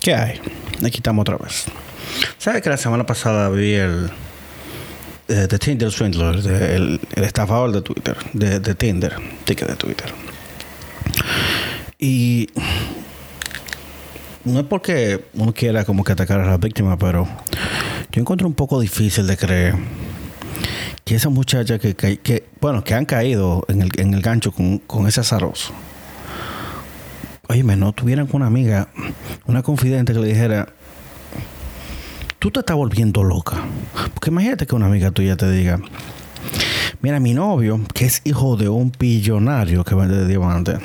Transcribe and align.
¿Qué 0.00 0.14
hay? 0.14 0.40
Aquí 0.78 0.96
estamos 0.96 1.22
otra 1.22 1.36
vez. 1.36 1.66
¿Sabes 2.38 2.62
que 2.62 2.70
la 2.70 2.78
semana 2.78 3.04
pasada 3.04 3.50
vi 3.50 3.74
el. 3.74 4.10
de 5.28 5.44
eh, 5.44 5.58
Tinder 5.58 5.90
Swindler, 5.90 6.36
el, 6.36 7.00
estafador 7.16 7.70
de 7.70 7.82
Twitter, 7.82 8.16
de, 8.32 8.60
de 8.60 8.74
Tinder, 8.74 9.16
ticket 9.44 9.68
de 9.68 9.76
Twitter. 9.76 10.10
Y. 11.98 12.48
No 14.42 14.60
es 14.60 14.66
porque 14.66 15.22
uno 15.34 15.52
quiera 15.52 15.84
como 15.84 16.02
que 16.02 16.12
atacar 16.12 16.40
a 16.40 16.46
la 16.46 16.56
víctima, 16.56 16.96
pero 16.98 17.28
yo 18.10 18.20
encuentro 18.22 18.48
un 18.48 18.54
poco 18.54 18.80
difícil 18.80 19.26
de 19.26 19.36
creer 19.36 19.74
que 21.04 21.14
esas 21.14 21.30
muchachas 21.30 21.78
que, 21.78 21.94
que, 21.94 22.44
bueno, 22.58 22.82
que 22.82 22.94
han 22.94 23.04
caído 23.04 23.66
en 23.68 23.82
el, 23.82 23.90
en 23.98 24.14
el 24.14 24.22
gancho 24.22 24.50
con, 24.50 24.78
con 24.78 25.06
ese 25.06 25.20
azaroso 25.20 25.74
oye, 27.50 27.64
no 27.64 27.92
tuvieran 27.92 28.28
con 28.28 28.36
una 28.36 28.46
amiga, 28.46 28.88
una 29.44 29.62
confidente 29.62 30.12
que 30.12 30.20
le 30.20 30.28
dijera, 30.28 30.68
tú 32.38 32.52
te 32.52 32.60
estás 32.60 32.76
volviendo 32.76 33.24
loca. 33.24 33.56
Porque 34.14 34.30
imagínate 34.30 34.68
que 34.68 34.74
una 34.76 34.86
amiga 34.86 35.10
tuya 35.10 35.36
te 35.36 35.50
diga, 35.50 35.80
mira, 37.02 37.18
mi 37.18 37.34
novio, 37.34 37.80
que 37.92 38.04
es 38.04 38.22
hijo 38.24 38.56
de 38.56 38.68
un 38.68 38.92
pillonario 38.92 39.82
que 39.82 39.96
vende 39.96 40.28
diamantes, 40.28 40.78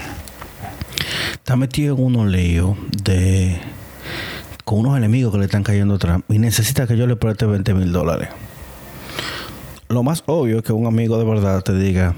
está 1.33 1.55
metido 1.55 1.95
en 1.95 2.03
unos 2.03 2.27
líos 2.31 2.75
de 3.03 3.59
con 4.63 4.79
unos 4.79 4.97
enemigos 4.97 5.31
que 5.31 5.37
le 5.37 5.45
están 5.45 5.61
cayendo 5.61 5.93
atrás 5.93 6.21
y 6.27 6.39
necesita 6.39 6.87
que 6.87 6.97
yo 6.97 7.05
le 7.05 7.15
preste 7.15 7.45
20 7.45 7.75
mil 7.75 7.91
dólares. 7.91 8.29
Lo 9.87 10.01
más 10.01 10.23
obvio 10.25 10.57
es 10.57 10.63
que 10.63 10.73
un 10.73 10.87
amigo 10.87 11.19
de 11.19 11.25
verdad 11.25 11.61
te 11.61 11.75
diga, 11.77 12.15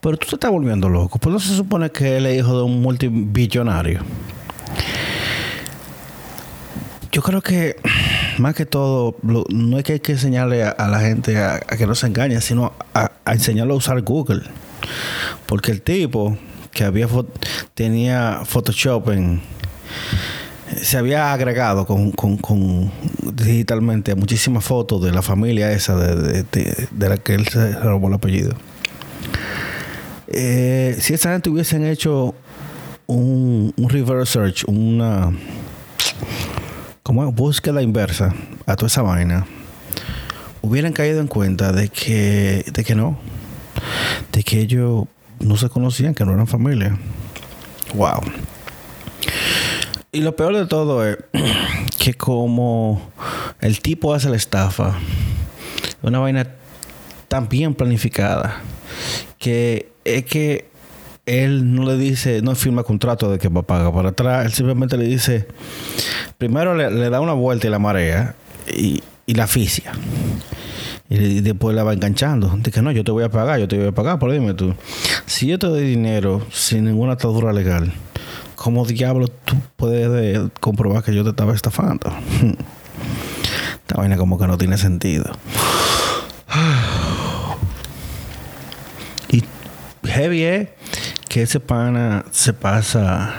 pero 0.00 0.16
tú 0.16 0.26
te 0.28 0.36
estás 0.36 0.50
volviendo 0.50 0.88
loco. 0.88 1.18
Pues 1.18 1.32
no 1.32 1.38
se 1.38 1.54
supone 1.54 1.90
que 1.90 2.16
él 2.16 2.26
es 2.26 2.38
hijo 2.38 2.56
de 2.56 2.62
un 2.62 2.80
multibillonario. 2.80 4.00
Yo 7.12 7.22
creo 7.22 7.42
que 7.42 7.76
más 8.38 8.54
que 8.54 8.66
todo, 8.66 9.16
no 9.22 9.78
es 9.78 9.84
que 9.84 9.94
hay 9.94 10.00
que 10.00 10.12
enseñarle 10.12 10.62
a, 10.62 10.88
la 10.88 11.00
gente 11.00 11.36
a, 11.38 11.58
que 11.60 11.86
no 11.86 11.94
se 11.94 12.06
engañe, 12.06 12.40
sino 12.40 12.72
a, 12.94 13.10
enseñarlo 13.26 13.74
a 13.74 13.76
usar 13.76 14.00
Google. 14.02 14.42
Porque 15.46 15.72
el 15.72 15.82
tipo 15.82 16.36
que 16.70 16.84
había 16.84 17.08
tenía 17.74 18.42
Photoshop 18.44 19.10
en, 19.10 19.42
se 20.80 20.96
había 20.96 21.32
agregado 21.32 21.84
con, 21.84 22.12
con, 22.12 22.92
digitalmente 23.34 24.14
muchísimas 24.14 24.64
fotos 24.64 25.02
de 25.02 25.10
la 25.10 25.20
familia 25.20 25.72
esa 25.72 25.96
de, 25.96 26.44
de 26.90 27.08
la 27.08 27.16
que 27.16 27.34
él 27.34 27.48
se 27.48 27.72
robó 27.72 28.08
el 28.08 28.14
apellido. 28.14 28.54
Eh, 30.30 30.96
si 31.00 31.14
esa 31.14 31.32
gente 31.32 31.50
hubiesen 31.50 31.84
hecho 31.84 32.34
un, 33.06 33.74
reverse 33.76 34.32
search, 34.32 34.64
una 34.68 35.32
como 37.02 37.30
búsqueda 37.32 37.82
inversa 37.82 38.32
a 38.66 38.76
toda 38.76 38.86
esa 38.86 39.02
vaina, 39.02 39.46
hubieran 40.62 40.92
caído 40.92 41.20
en 41.20 41.26
cuenta 41.26 41.72
de 41.72 41.88
que, 41.88 42.64
de 42.72 42.84
que 42.84 42.94
no, 42.94 43.18
de 44.30 44.44
que 44.44 44.60
ellos 44.60 45.06
no 45.40 45.56
se 45.56 45.68
conocían, 45.68 46.14
que 46.14 46.24
no 46.24 46.32
eran 46.32 46.46
familia. 46.46 46.96
Wow. 47.94 48.20
Y 50.12 50.20
lo 50.20 50.36
peor 50.36 50.56
de 50.56 50.66
todo 50.66 51.04
es 51.04 51.18
que 51.98 52.14
como 52.14 53.10
el 53.60 53.80
tipo 53.80 54.14
hace 54.14 54.30
la 54.30 54.36
estafa, 54.36 54.96
una 56.02 56.20
vaina 56.20 56.46
tan 57.26 57.48
bien 57.48 57.74
planificada, 57.74 58.60
que 59.40 59.90
es 60.04 60.24
que 60.26 60.66
él 61.26 61.74
no 61.74 61.84
le 61.84 61.96
dice, 61.96 62.42
no 62.42 62.54
firma 62.54 62.84
contrato 62.84 63.30
de 63.30 63.38
que 63.38 63.48
va 63.48 63.60
a 63.60 63.66
pagar 63.66 63.92
para 63.92 64.10
atrás, 64.10 64.46
él 64.46 64.52
simplemente 64.52 64.96
le 64.96 65.06
dice, 65.06 65.48
primero 66.38 66.76
le, 66.76 67.10
da 67.10 67.20
una 67.20 67.32
vuelta 67.32 67.66
y 67.66 67.70
la 67.70 67.78
marea 67.78 68.36
y, 68.68 69.02
la 69.26 69.44
asfixia. 69.44 69.92
Y 71.08 71.40
después 71.40 71.74
la 71.74 71.84
va 71.84 71.92
enganchando. 71.92 72.48
De 72.56 72.72
que 72.72 72.82
no, 72.82 72.90
yo 72.90 73.04
te 73.04 73.12
voy 73.12 73.22
a 73.22 73.30
pagar, 73.30 73.60
yo 73.60 73.68
te 73.68 73.78
voy 73.78 73.88
a 73.88 73.92
pagar, 73.92 74.18
pero 74.18 74.32
dime 74.32 74.54
tú, 74.54 74.74
si 75.24 75.46
yo 75.46 75.58
te 75.58 75.68
doy 75.68 75.84
dinero 75.84 76.44
sin 76.52 76.84
ninguna 76.84 77.12
atadura 77.12 77.52
legal, 77.52 77.92
¿cómo 78.56 78.84
diablo 78.84 79.28
tú 79.28 79.56
puedes 79.76 80.50
comprobar 80.58 81.04
que 81.04 81.14
yo 81.14 81.22
te 81.22 81.30
estaba 81.30 81.54
estafando? 81.54 82.12
Esta 83.80 83.96
vaina 83.96 84.16
como 84.16 84.38
que 84.38 84.46
no 84.46 84.58
tiene 84.58 84.76
sentido. 84.76 85.32
Heavy 90.10 90.42
es 90.42 90.68
que 91.28 91.42
ese 91.42 91.60
pana 91.60 92.24
se 92.30 92.52
pasa, 92.52 93.34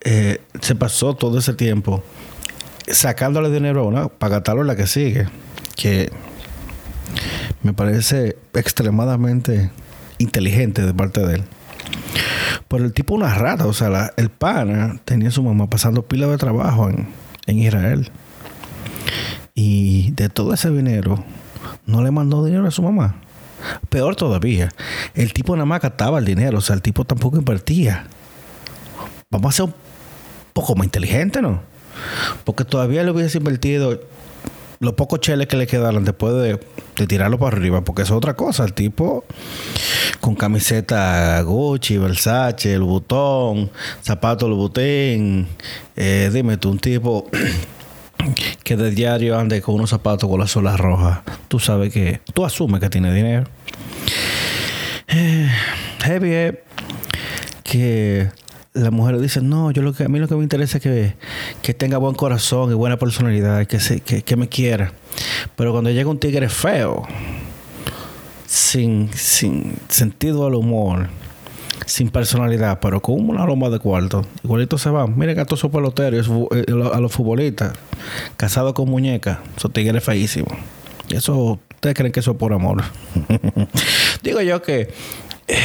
eh, 0.00 0.40
se 0.60 0.74
pasó 0.74 1.14
todo 1.14 1.38
ese 1.38 1.54
tiempo 1.54 2.02
sacándole 2.88 3.50
dinero 3.50 3.80
a 3.80 3.84
una 3.84 4.08
para 4.08 4.36
gastarlo 4.36 4.62
en 4.62 4.68
la 4.68 4.76
que 4.76 4.86
sigue. 4.86 5.28
Que 5.76 6.10
me 7.62 7.72
parece 7.72 8.36
extremadamente 8.54 9.70
inteligente 10.18 10.82
de 10.82 10.94
parte 10.94 11.26
de 11.26 11.36
él. 11.36 11.44
Pero 12.68 12.84
el 12.84 12.92
tipo 12.92 13.14
una 13.14 13.34
rata, 13.34 13.66
o 13.66 13.72
sea, 13.72 14.12
el 14.16 14.30
pana 14.30 15.00
tenía 15.04 15.28
a 15.28 15.32
su 15.32 15.42
mamá 15.42 15.68
pasando 15.68 16.02
pila 16.02 16.26
de 16.26 16.36
trabajo 16.36 16.88
en, 16.88 17.08
en 17.46 17.58
Israel. 17.58 18.10
Y 19.54 20.12
de 20.12 20.28
todo 20.28 20.54
ese 20.54 20.70
dinero, 20.70 21.24
no 21.86 22.02
le 22.02 22.10
mandó 22.10 22.44
dinero 22.44 22.66
a 22.66 22.70
su 22.70 22.82
mamá. 22.82 23.16
Peor 23.88 24.16
todavía, 24.16 24.70
el 25.14 25.32
tipo 25.32 25.54
nada 25.56 25.66
más 25.66 25.80
cataba 25.80 26.18
el 26.18 26.24
dinero, 26.24 26.58
o 26.58 26.60
sea, 26.60 26.74
el 26.74 26.82
tipo 26.82 27.04
tampoco 27.04 27.36
invertía. 27.36 28.06
Vamos 29.30 29.54
a 29.54 29.56
ser 29.56 29.64
un 29.66 29.74
poco 30.52 30.74
más 30.74 30.86
inteligente, 30.86 31.42
¿no? 31.42 31.60
Porque 32.44 32.64
todavía 32.64 33.02
le 33.02 33.10
hubiese 33.10 33.38
invertido 33.38 34.00
los 34.80 34.94
pocos 34.94 35.20
cheles 35.20 35.46
que 35.46 35.58
le 35.58 35.66
quedaron 35.66 36.04
después 36.04 36.34
de, 36.34 37.06
tirarlo 37.06 37.38
para 37.38 37.56
arriba, 37.56 37.82
porque 37.82 38.02
es 38.02 38.10
otra 38.10 38.34
cosa. 38.34 38.64
El 38.64 38.72
tipo 38.72 39.24
con 40.20 40.34
camiseta 40.34 41.40
Gucci, 41.42 41.98
Versace, 41.98 42.74
el 42.74 42.82
botón, 42.82 43.70
zapato 44.02 44.48
Louboutin, 44.48 45.46
eh, 45.96 46.30
dime 46.32 46.56
tú, 46.56 46.70
un 46.70 46.78
tipo 46.78 47.28
que 48.62 48.76
de 48.76 48.90
diario 48.90 49.38
ande 49.38 49.60
con 49.62 49.74
unos 49.74 49.90
zapatos 49.90 50.28
con 50.28 50.40
las 50.40 50.50
solas 50.50 50.78
rojas, 50.78 51.20
tú 51.48 51.58
sabes 51.58 51.92
que 51.92 52.20
tú 52.34 52.44
asumes 52.44 52.80
que 52.80 52.90
tiene 52.90 53.12
dinero. 53.12 53.44
Eh, 55.08 55.48
heavy 56.02 56.32
es 56.32 56.54
que 57.64 58.28
la 58.72 58.90
mujer 58.90 59.18
dice, 59.18 59.40
no, 59.40 59.70
yo 59.70 59.82
lo 59.82 59.92
que 59.92 60.04
a 60.04 60.08
mí 60.08 60.18
lo 60.18 60.28
que 60.28 60.36
me 60.36 60.42
interesa 60.42 60.78
es 60.78 60.82
que, 60.82 61.14
que 61.62 61.74
tenga 61.74 61.98
buen 61.98 62.14
corazón 62.14 62.70
y 62.70 62.74
buena 62.74 62.96
personalidad, 62.96 63.66
que, 63.66 63.80
se, 63.80 64.00
que, 64.00 64.22
que 64.22 64.36
me 64.36 64.48
quiera. 64.48 64.92
Pero 65.56 65.72
cuando 65.72 65.90
llega 65.90 66.08
un 66.08 66.18
tigre 66.18 66.48
feo, 66.48 67.06
sin, 68.46 69.10
sin 69.14 69.74
sentido 69.88 70.44
del 70.44 70.54
humor, 70.54 71.08
sin 71.86 72.10
personalidad, 72.10 72.80
pero 72.80 73.00
con 73.00 73.28
una 73.28 73.44
loma 73.44 73.68
de 73.70 73.78
cuarto. 73.78 74.24
Igualito 74.44 74.78
se 74.78 74.90
van. 74.90 75.18
Miren 75.18 75.38
a 75.38 75.44
todos 75.44 75.60
esos 75.60 75.70
peloteros, 75.70 76.28
eh, 76.52 76.64
a 76.92 77.00
los 77.00 77.12
futbolistas, 77.12 77.72
casados 78.36 78.72
con 78.74 78.88
muñecas. 78.88 79.38
Esos 79.56 79.72
tigres 79.72 80.02
feísimos. 80.02 80.52
Y 81.08 81.16
eso, 81.16 81.58
¿ustedes 81.74 81.94
creen 81.94 82.12
que 82.12 82.20
eso 82.20 82.32
es 82.32 82.36
por 82.36 82.52
amor? 82.52 82.82
Digo 84.22 84.40
yo 84.40 84.62
que. 84.62 84.92
Eh, 85.48 85.58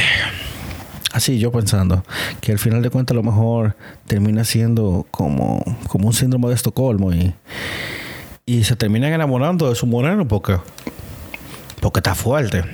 así 1.12 1.38
yo 1.38 1.52
pensando 1.52 2.04
que 2.40 2.52
al 2.52 2.58
final 2.58 2.82
de 2.82 2.90
cuentas 2.90 3.14
a 3.14 3.16
lo 3.16 3.22
mejor 3.22 3.76
termina 4.06 4.44
siendo 4.44 5.06
como, 5.10 5.62
como 5.88 6.08
un 6.08 6.12
síndrome 6.12 6.48
de 6.48 6.54
Estocolmo 6.54 7.12
y, 7.12 7.32
y 8.44 8.64
se 8.64 8.76
terminan 8.76 9.12
enamorando 9.12 9.68
de 9.68 9.74
su 9.76 9.86
moreno 9.86 10.28
porque, 10.28 10.58
porque 11.80 12.00
está 12.00 12.14
fuerte. 12.14 12.64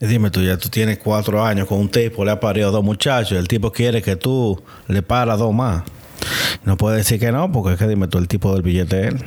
Dime 0.00 0.30
tú, 0.30 0.42
ya 0.42 0.56
tú 0.56 0.70
tienes 0.70 0.96
cuatro 0.96 1.44
años 1.44 1.68
con 1.68 1.78
un 1.78 1.90
tipo, 1.90 2.24
le 2.24 2.30
ha 2.30 2.40
parido 2.40 2.70
dos 2.70 2.82
muchachos, 2.82 3.38
el 3.38 3.46
tipo 3.46 3.70
quiere 3.70 4.00
que 4.00 4.16
tú 4.16 4.62
le 4.88 5.02
paras 5.02 5.38
dos 5.38 5.54
más. 5.54 5.82
No 6.64 6.78
puede 6.78 6.96
decir 6.96 7.20
que 7.20 7.30
no, 7.30 7.52
porque 7.52 7.74
es 7.74 7.78
que 7.78 7.86
dime 7.86 8.08
tú, 8.08 8.16
el 8.16 8.26
tipo 8.26 8.50
del 8.54 8.62
billete 8.62 8.96
de 8.96 9.08
él. 9.08 9.24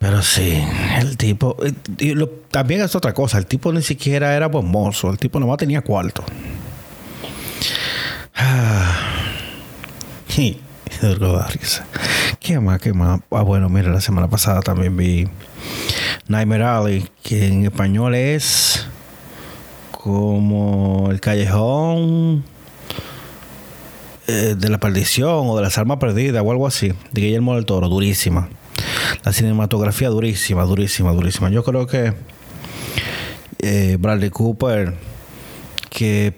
Pero 0.00 0.20
sí, 0.20 0.60
el 0.98 1.16
tipo. 1.16 1.56
También 2.50 2.82
es 2.82 2.96
otra 2.96 3.14
cosa, 3.14 3.38
el 3.38 3.46
tipo 3.46 3.72
ni 3.72 3.82
siquiera 3.82 4.34
era 4.34 4.48
buen 4.48 4.70
el 4.72 5.18
tipo 5.18 5.38
nomás 5.38 5.58
tenía 5.58 5.80
cuarto. 5.80 6.24
Ah. 8.34 8.98
¿Qué 12.40 12.58
más? 12.58 12.80
¿Qué 12.80 12.92
más? 12.92 13.20
Ah, 13.30 13.42
bueno, 13.42 13.68
mira, 13.68 13.90
la 13.90 14.00
semana 14.00 14.28
pasada 14.28 14.60
también 14.60 14.96
vi 14.96 15.28
Nightmare 16.26 16.64
Alley, 16.64 17.08
que 17.22 17.46
en 17.46 17.64
español 17.64 18.16
es 18.16 18.73
como 20.04 21.08
El 21.10 21.18
Callejón 21.18 22.44
eh, 24.26 24.54
de 24.54 24.68
la 24.68 24.76
Perdición 24.76 25.48
o 25.48 25.56
de 25.56 25.62
las 25.62 25.78
Almas 25.78 25.96
Perdidas 25.96 26.42
o 26.44 26.50
algo 26.50 26.66
así, 26.66 26.92
de 27.12 27.20
Guillermo 27.22 27.54
del 27.54 27.64
Toro, 27.64 27.88
durísima. 27.88 28.50
La 29.24 29.32
cinematografía 29.32 30.10
durísima, 30.10 30.64
durísima, 30.64 31.12
durísima. 31.12 31.48
Yo 31.48 31.64
creo 31.64 31.86
que 31.86 32.12
eh, 33.60 33.96
Bradley 33.98 34.28
Cooper, 34.28 34.92
que 35.88 36.34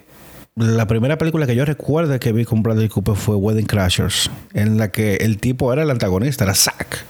la 0.55 0.87
primera 0.87 1.17
película 1.17 1.45
que 1.45 1.53
yo 1.57 1.65
recuerdo 1.65 2.17
que 2.21 2.31
vi 2.31 2.45
con 2.45 2.63
Bradley 2.63 2.87
Cooper 2.87 3.15
fue 3.15 3.35
Wedding 3.35 3.65
Crashers, 3.65 4.31
en 4.53 4.77
la 4.77 4.93
que 4.93 5.15
el 5.17 5.39
tipo 5.39 5.73
era 5.73 5.83
el 5.83 5.91
antagonista, 5.91 6.45
era 6.45 6.55
Zack, 6.55 7.03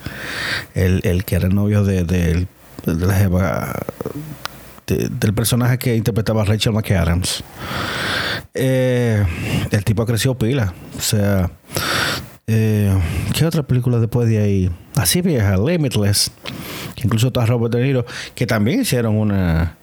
el, 0.73 1.01
el 1.03 1.23
que 1.23 1.35
era 1.35 1.45
el 1.49 1.53
novio 1.53 1.83
de, 1.83 2.03
de, 2.03 2.47
de 2.87 3.05
la 3.05 3.13
jeva, 3.13 3.75
de- 4.87 5.09
del 5.09 5.33
personaje 5.33 5.77
que 5.77 5.95
interpretaba 5.95 6.43
Rachel 6.45 6.73
McAdams. 6.73 7.43
Eh, 8.53 9.23
el 9.71 9.83
tipo 9.83 10.05
creció 10.05 10.35
pila, 10.35 10.73
o 10.97 11.01
sea, 11.01 11.51
eh, 12.47 12.91
¿qué 13.35 13.45
otra 13.45 13.61
película 13.63 13.99
después 13.99 14.27
de 14.27 14.41
ahí? 14.41 14.71
Así 14.95 15.21
vieja, 15.21 15.57
Limitless, 15.57 16.31
que 16.95 17.03
incluso 17.03 17.27
está 17.27 17.45
Robert 17.45 17.75
De 17.75 17.83
Niro, 17.83 18.05
que 18.33 18.47
también 18.47 18.79
hicieron 18.81 19.15
una, 19.15 19.75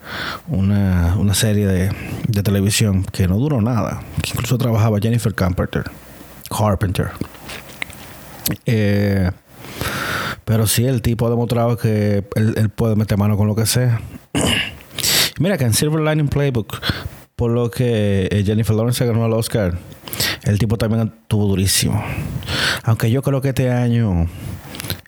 una, 0.48 1.14
una 1.16 1.34
serie 1.34 1.66
de, 1.68 1.90
de 2.26 2.42
televisión 2.42 3.04
que 3.04 3.28
no 3.28 3.36
duró 3.36 3.60
nada, 3.60 4.02
que 4.22 4.30
incluso 4.30 4.58
trabajaba 4.58 4.98
Jennifer 5.00 5.32
Carpenter. 5.34 5.84
Carpenter. 6.50 7.10
Eh, 8.66 9.30
pero 10.44 10.66
sí, 10.66 10.84
el 10.84 11.00
tipo 11.00 11.26
ha 11.26 11.30
demostrado 11.30 11.76
que 11.76 12.24
él 12.34 12.70
puede 12.70 12.96
meter 12.96 13.16
mano 13.18 13.36
con 13.36 13.46
lo 13.46 13.54
que 13.54 13.66
sea. 13.66 14.00
Mira 15.38 15.58
que 15.58 15.64
en 15.64 15.74
Silver 15.74 16.00
Lining 16.00 16.28
Playbook, 16.28 16.80
por 17.36 17.50
lo 17.50 17.70
que 17.70 18.28
eh, 18.30 18.42
Jennifer 18.44 18.74
Lawrence 18.76 19.04
ganó 19.04 19.26
el 19.26 19.32
Oscar, 19.32 19.74
el 20.44 20.58
tipo 20.58 20.76
también 20.78 21.12
estuvo 21.22 21.46
durísimo. 21.46 22.02
Aunque 22.84 23.10
yo 23.10 23.22
creo 23.22 23.40
que 23.40 23.48
este 23.48 23.70
año 23.70 24.28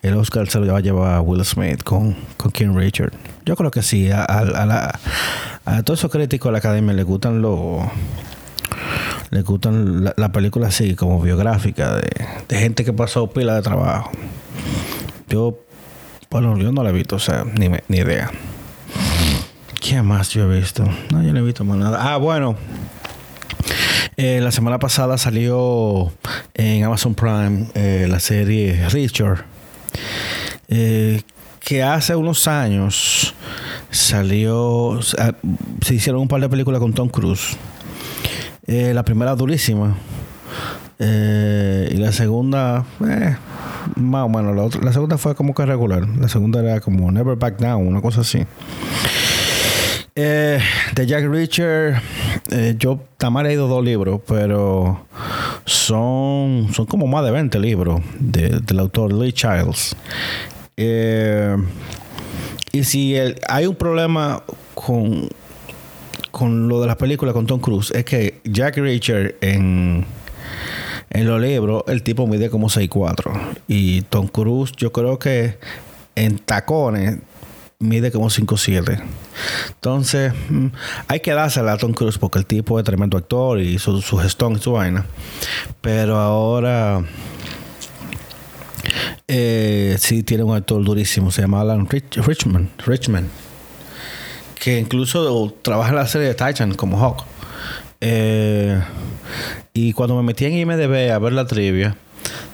el 0.02 0.14
Oscar 0.14 0.48
se 0.48 0.58
lo 0.58 0.72
va 0.72 0.78
a 0.78 0.82
llevar 0.82 1.14
a 1.14 1.20
Will 1.20 1.44
Smith 1.44 1.82
con, 1.82 2.16
con 2.36 2.50
King 2.50 2.74
Richard. 2.74 3.12
Yo 3.44 3.54
creo 3.56 3.70
que 3.70 3.82
sí. 3.82 4.10
A, 4.10 4.22
a- 4.24 4.38
a 4.40 4.66
la- 4.66 4.98
a 5.64 5.82
todos 5.82 6.00
esos 6.00 6.10
críticos 6.12 6.48
de 6.48 6.52
la 6.52 6.58
academia 6.58 6.92
les 6.94 7.04
gustan 7.04 7.42
los. 7.42 7.80
Les 9.30 9.44
gustan 9.44 10.04
la, 10.04 10.14
la 10.16 10.30
película 10.30 10.68
así, 10.68 10.94
como 10.94 11.20
biográfica, 11.20 11.96
de, 11.96 12.08
de 12.48 12.58
gente 12.58 12.84
que 12.84 12.92
pasó 12.92 13.28
pila 13.28 13.54
de 13.56 13.62
trabajo. 13.62 14.10
Yo, 15.28 15.58
bueno, 16.30 16.56
yo 16.58 16.70
no 16.70 16.82
la 16.84 16.90
he 16.90 16.92
visto, 16.92 17.16
o 17.16 17.18
sea, 17.18 17.44
ni, 17.44 17.68
ni 17.88 17.98
idea. 17.98 18.30
¿Qué 19.88 20.02
más 20.02 20.30
yo 20.30 20.50
he 20.50 20.58
visto? 20.58 20.84
No, 21.12 21.22
yo 21.22 21.32
no 21.32 21.38
he 21.38 21.42
visto 21.42 21.64
más 21.64 21.76
nada. 21.78 22.12
Ah, 22.12 22.16
bueno. 22.16 22.56
Eh, 24.16 24.40
la 24.42 24.50
semana 24.50 24.80
pasada 24.80 25.16
salió 25.16 26.10
en 26.54 26.82
Amazon 26.82 27.14
Prime 27.14 27.68
eh, 27.74 28.08
la 28.10 28.18
serie 28.18 28.88
Richard. 28.88 29.44
eh, 30.66 31.22
que 31.60 31.84
hace 31.84 32.16
unos 32.16 32.48
años 32.48 33.32
salió. 33.90 34.98
Se 35.82 35.94
hicieron 35.94 36.22
un 36.22 36.28
par 36.28 36.40
de 36.40 36.48
películas 36.48 36.80
con 36.80 36.92
Tom 36.92 37.08
Cruise. 37.08 37.56
La 38.66 39.04
primera 39.04 39.36
durísima. 39.36 39.96
Y 40.98 41.96
la 41.96 42.10
segunda, 42.10 42.84
más 43.94 44.24
o 44.24 44.28
menos. 44.28 44.82
La 44.82 44.92
segunda 44.92 45.16
fue 45.16 45.36
como 45.36 45.54
que 45.54 45.64
regular. 45.64 46.08
La 46.08 46.28
segunda 46.28 46.60
era 46.60 46.80
como 46.80 47.12
Never 47.12 47.36
Back 47.36 47.58
Down, 47.58 47.86
una 47.86 48.00
cosa 48.00 48.22
así. 48.22 48.44
Eh, 50.18 50.58
de 50.94 51.06
Jack 51.06 51.26
Reacher, 51.26 52.00
eh, 52.50 52.74
yo 52.78 52.98
también 53.18 53.44
he 53.44 53.48
leído 53.50 53.68
dos 53.68 53.84
libros, 53.84 54.22
pero 54.26 55.04
son, 55.66 56.68
son 56.72 56.86
como 56.86 57.06
más 57.06 57.22
de 57.22 57.30
20 57.32 57.58
libros 57.58 58.00
de- 58.18 58.60
del 58.60 58.78
autor 58.78 59.12
Lee 59.12 59.34
Childs. 59.34 59.94
Eh, 60.78 61.54
y 62.72 62.84
si 62.84 63.14
hay 63.46 63.66
un 63.66 63.74
problema 63.76 64.42
con, 64.74 65.28
con 66.30 66.66
lo 66.68 66.80
de 66.80 66.86
las 66.86 66.96
películas 66.96 67.34
con 67.34 67.46
Tom 67.46 67.60
Cruise, 67.60 67.90
es 67.90 68.06
que 68.06 68.40
Jack 68.44 68.78
Reacher 68.78 69.36
en, 69.42 70.06
en 71.10 71.26
los 71.26 71.38
libros, 71.42 71.82
el 71.88 72.02
tipo 72.02 72.26
mide 72.26 72.48
como 72.48 72.68
6'4. 72.70 73.38
Y 73.68 74.00
Tom 74.02 74.28
Cruise, 74.28 74.72
yo 74.78 74.92
creo 74.92 75.18
que 75.18 75.58
en 76.14 76.38
tacones 76.38 77.18
mide 77.78 78.10
como 78.10 78.30
5'7. 78.30 79.02
Entonces, 79.68 80.32
mm, 80.48 80.66
hay 81.08 81.20
que 81.20 81.32
dársela 81.32 81.72
a 81.72 81.76
Tom 81.78 81.92
Cruise 81.92 82.18
porque 82.18 82.38
el 82.38 82.46
tipo 82.46 82.78
es 82.78 82.84
tremendo 82.84 83.18
actor 83.18 83.60
y 83.60 83.78
su, 83.78 84.00
su 84.00 84.16
gestón 84.18 84.54
y 84.56 84.58
su 84.60 84.72
vaina. 84.72 85.06
Pero 85.80 86.16
ahora 86.18 87.02
eh, 89.28 89.96
sí 89.98 90.22
tiene 90.22 90.44
un 90.44 90.54
actor 90.56 90.82
durísimo, 90.84 91.30
se 91.30 91.42
llama 91.42 91.60
Alan 91.60 91.86
Rich- 91.88 92.24
Richman, 92.24 92.70
Richman, 92.86 93.28
que 94.62 94.78
incluso 94.78 95.54
trabaja 95.62 95.90
en 95.90 95.96
la 95.96 96.06
serie 96.06 96.28
de 96.28 96.34
Titan 96.34 96.74
como 96.74 96.98
Hawk. 97.00 97.24
Eh, 98.00 98.80
y 99.74 99.92
cuando 99.92 100.16
me 100.16 100.22
metí 100.22 100.44
en 100.44 100.52
IMDB 100.56 101.12
a 101.12 101.18
ver 101.18 101.32
la 101.32 101.46
trivia, 101.46 101.96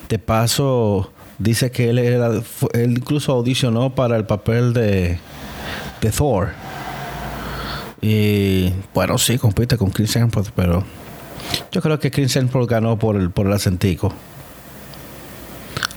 de 0.08 0.18
paso 0.18 1.11
dice 1.38 1.70
que 1.70 1.90
él 1.90 1.98
era, 1.98 2.30
él 2.72 2.92
incluso 2.92 3.32
audicionó 3.32 3.94
para 3.94 4.16
el 4.16 4.24
papel 4.24 4.72
de, 4.72 5.18
de 6.00 6.10
Thor. 6.10 6.50
Y 8.00 8.72
bueno, 8.94 9.16
sí, 9.18 9.38
compite 9.38 9.76
con 9.76 9.90
Chris 9.90 10.16
Hemsworth, 10.16 10.50
pero 10.56 10.84
yo 11.70 11.80
creo 11.80 11.98
que 11.98 12.10
Chris 12.10 12.34
Hemsworth 12.36 12.68
ganó 12.68 12.98
por 12.98 13.16
el, 13.16 13.30
por 13.30 13.46
el 13.46 13.52
acentico. 13.52 14.12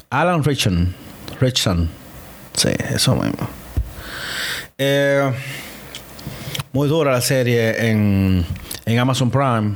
Alan 0.10 0.44
Richson. 0.44 0.94
Richson. 1.40 1.90
Sí, 2.54 2.70
eso 2.94 3.16
mismo. 3.16 3.50
Eh, 4.78 5.32
muy 6.74 6.88
dura 6.88 7.12
la 7.12 7.22
serie 7.22 7.90
en, 7.90 8.46
en 8.86 9.00
Amazon 9.00 9.32
Prime. 9.32 9.76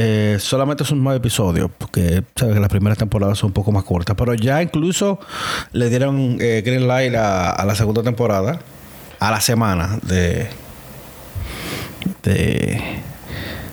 Eh, 0.00 0.36
solamente 0.38 0.84
son 0.84 1.02
nueve 1.02 1.16
episodios, 1.16 1.70
porque 1.76 2.22
sabes 2.36 2.54
que 2.54 2.60
las 2.60 2.68
primeras 2.68 2.98
temporadas 2.98 3.36
son 3.36 3.48
un 3.48 3.52
poco 3.52 3.72
más 3.72 3.82
cortas. 3.82 4.14
Pero 4.16 4.32
ya 4.34 4.62
incluso 4.62 5.18
le 5.72 5.88
dieron 5.90 6.36
eh, 6.40 6.62
Green 6.64 6.86
Light 6.86 7.16
a, 7.16 7.50
a 7.50 7.64
la 7.64 7.74
segunda 7.74 8.04
temporada, 8.04 8.60
a 9.18 9.30
la 9.32 9.40
semana 9.40 9.98
de, 10.02 10.46
de, 12.22 12.80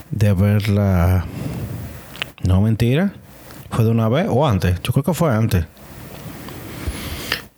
de 0.10 0.33
verla. 0.33 1.25
No 2.44 2.62
mentira. 2.62 3.13
¿Fue 3.69 3.86
de 3.86 3.92
una 3.92 4.10
vez 4.10 4.25
o 4.28 4.48
antes? 4.48 4.81
Yo 4.81 4.94
creo 4.94 5.04
que 5.04 5.13
fue 5.13 5.31
antes. 5.31 5.66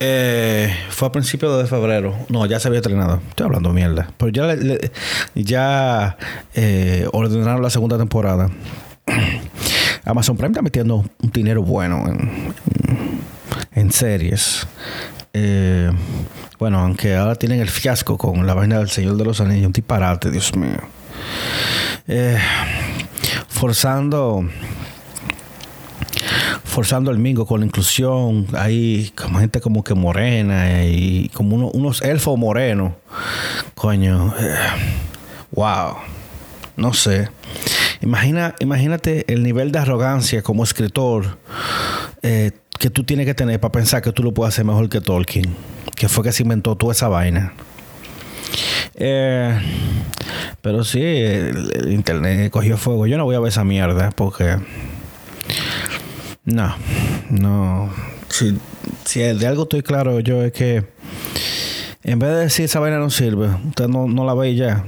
Eh, 0.00 0.72
fue 0.90 1.08
a 1.08 1.12
principios 1.12 1.58
de 1.60 1.66
febrero. 1.68 2.14
No, 2.28 2.46
ya 2.46 2.60
se 2.60 2.68
había 2.68 2.78
estrenado. 2.80 3.20
Estoy 3.30 3.46
hablando 3.46 3.72
mierda. 3.72 4.10
Pero 4.16 4.30
ya, 4.30 4.54
le- 4.54 4.92
ya 5.34 6.16
eh, 6.54 7.08
ordenaron 7.12 7.62
la 7.62 7.70
segunda 7.70 7.98
temporada. 7.98 8.48
Amazon 10.04 10.36
Prime 10.36 10.50
está 10.52 10.62
metiendo 10.62 10.96
un 11.22 11.30
dinero 11.32 11.62
bueno 11.62 12.04
en, 12.08 12.54
en 13.72 13.90
series. 13.92 14.66
Eh, 15.34 15.90
bueno, 16.58 16.78
aunque 16.80 17.14
ahora 17.16 17.34
tienen 17.34 17.60
el 17.60 17.68
fiasco 17.68 18.16
con 18.16 18.46
la 18.46 18.54
vaina 18.54 18.78
del 18.78 18.88
Señor 18.90 19.16
de 19.16 19.24
los 19.24 19.40
Anillos. 19.40 19.66
Un 19.66 19.72
disparate, 19.72 20.30
Dios 20.30 20.54
mío. 20.56 20.78
Eh, 22.06 22.38
forzando 23.48 24.48
forzando 26.78 27.10
el 27.10 27.18
mingo 27.18 27.44
con 27.44 27.58
la 27.58 27.66
inclusión. 27.66 28.46
Hay 28.56 29.10
como 29.16 29.40
gente 29.40 29.60
como 29.60 29.82
que 29.82 29.94
morena 29.94 30.84
y 30.84 31.28
como 31.34 31.56
uno- 31.56 31.70
unos 31.74 32.02
elfos 32.02 32.38
morenos. 32.38 32.92
Coño. 33.74 34.32
eh, 34.38 34.54
wow. 35.50 35.96
No 36.76 36.94
sé. 36.94 37.30
Imagina, 38.00 38.54
imagínate 38.60 39.24
el 39.26 39.42
nivel 39.42 39.72
de 39.72 39.80
arrogancia 39.80 40.40
como 40.42 40.62
escritor 40.62 41.38
eh, 42.22 42.52
que 42.78 42.90
tú 42.90 43.02
tienes 43.02 43.26
que 43.26 43.34
tener 43.34 43.58
para 43.58 43.72
pensar 43.72 44.00
que 44.00 44.12
tú 44.12 44.22
lo 44.22 44.32
puedes 44.32 44.54
hacer 44.54 44.64
mejor 44.64 44.88
que 44.88 45.00
Tolkien, 45.00 45.56
que 45.96 46.08
fue 46.08 46.22
que 46.22 46.30
se 46.30 46.44
inventó 46.44 46.76
toda 46.76 46.92
esa 46.92 47.08
vaina. 47.08 47.54
Eh, 48.94 49.58
pero 50.62 50.84
sí, 50.84 51.02
el, 51.02 51.72
el 51.74 51.92
internet 51.92 52.52
cogió 52.52 52.76
fuego. 52.76 53.08
Yo 53.08 53.18
no 53.18 53.24
voy 53.24 53.34
a 53.34 53.40
ver 53.40 53.48
esa 53.48 53.64
mierda 53.64 54.10
porque 54.14 54.58
no, 56.48 56.74
no. 57.28 57.90
Si, 58.28 58.58
si 59.04 59.20
de 59.20 59.46
algo 59.46 59.64
estoy 59.64 59.82
claro 59.82 60.20
yo 60.20 60.42
es 60.42 60.52
que 60.52 60.84
en 62.02 62.18
vez 62.18 62.30
de 62.30 62.36
decir 62.36 62.64
esa 62.64 62.80
vaina 62.80 62.98
no 62.98 63.10
sirve, 63.10 63.48
usted 63.68 63.86
no, 63.86 64.08
no 64.08 64.24
la 64.24 64.32
ve 64.32 64.54
ya. 64.54 64.84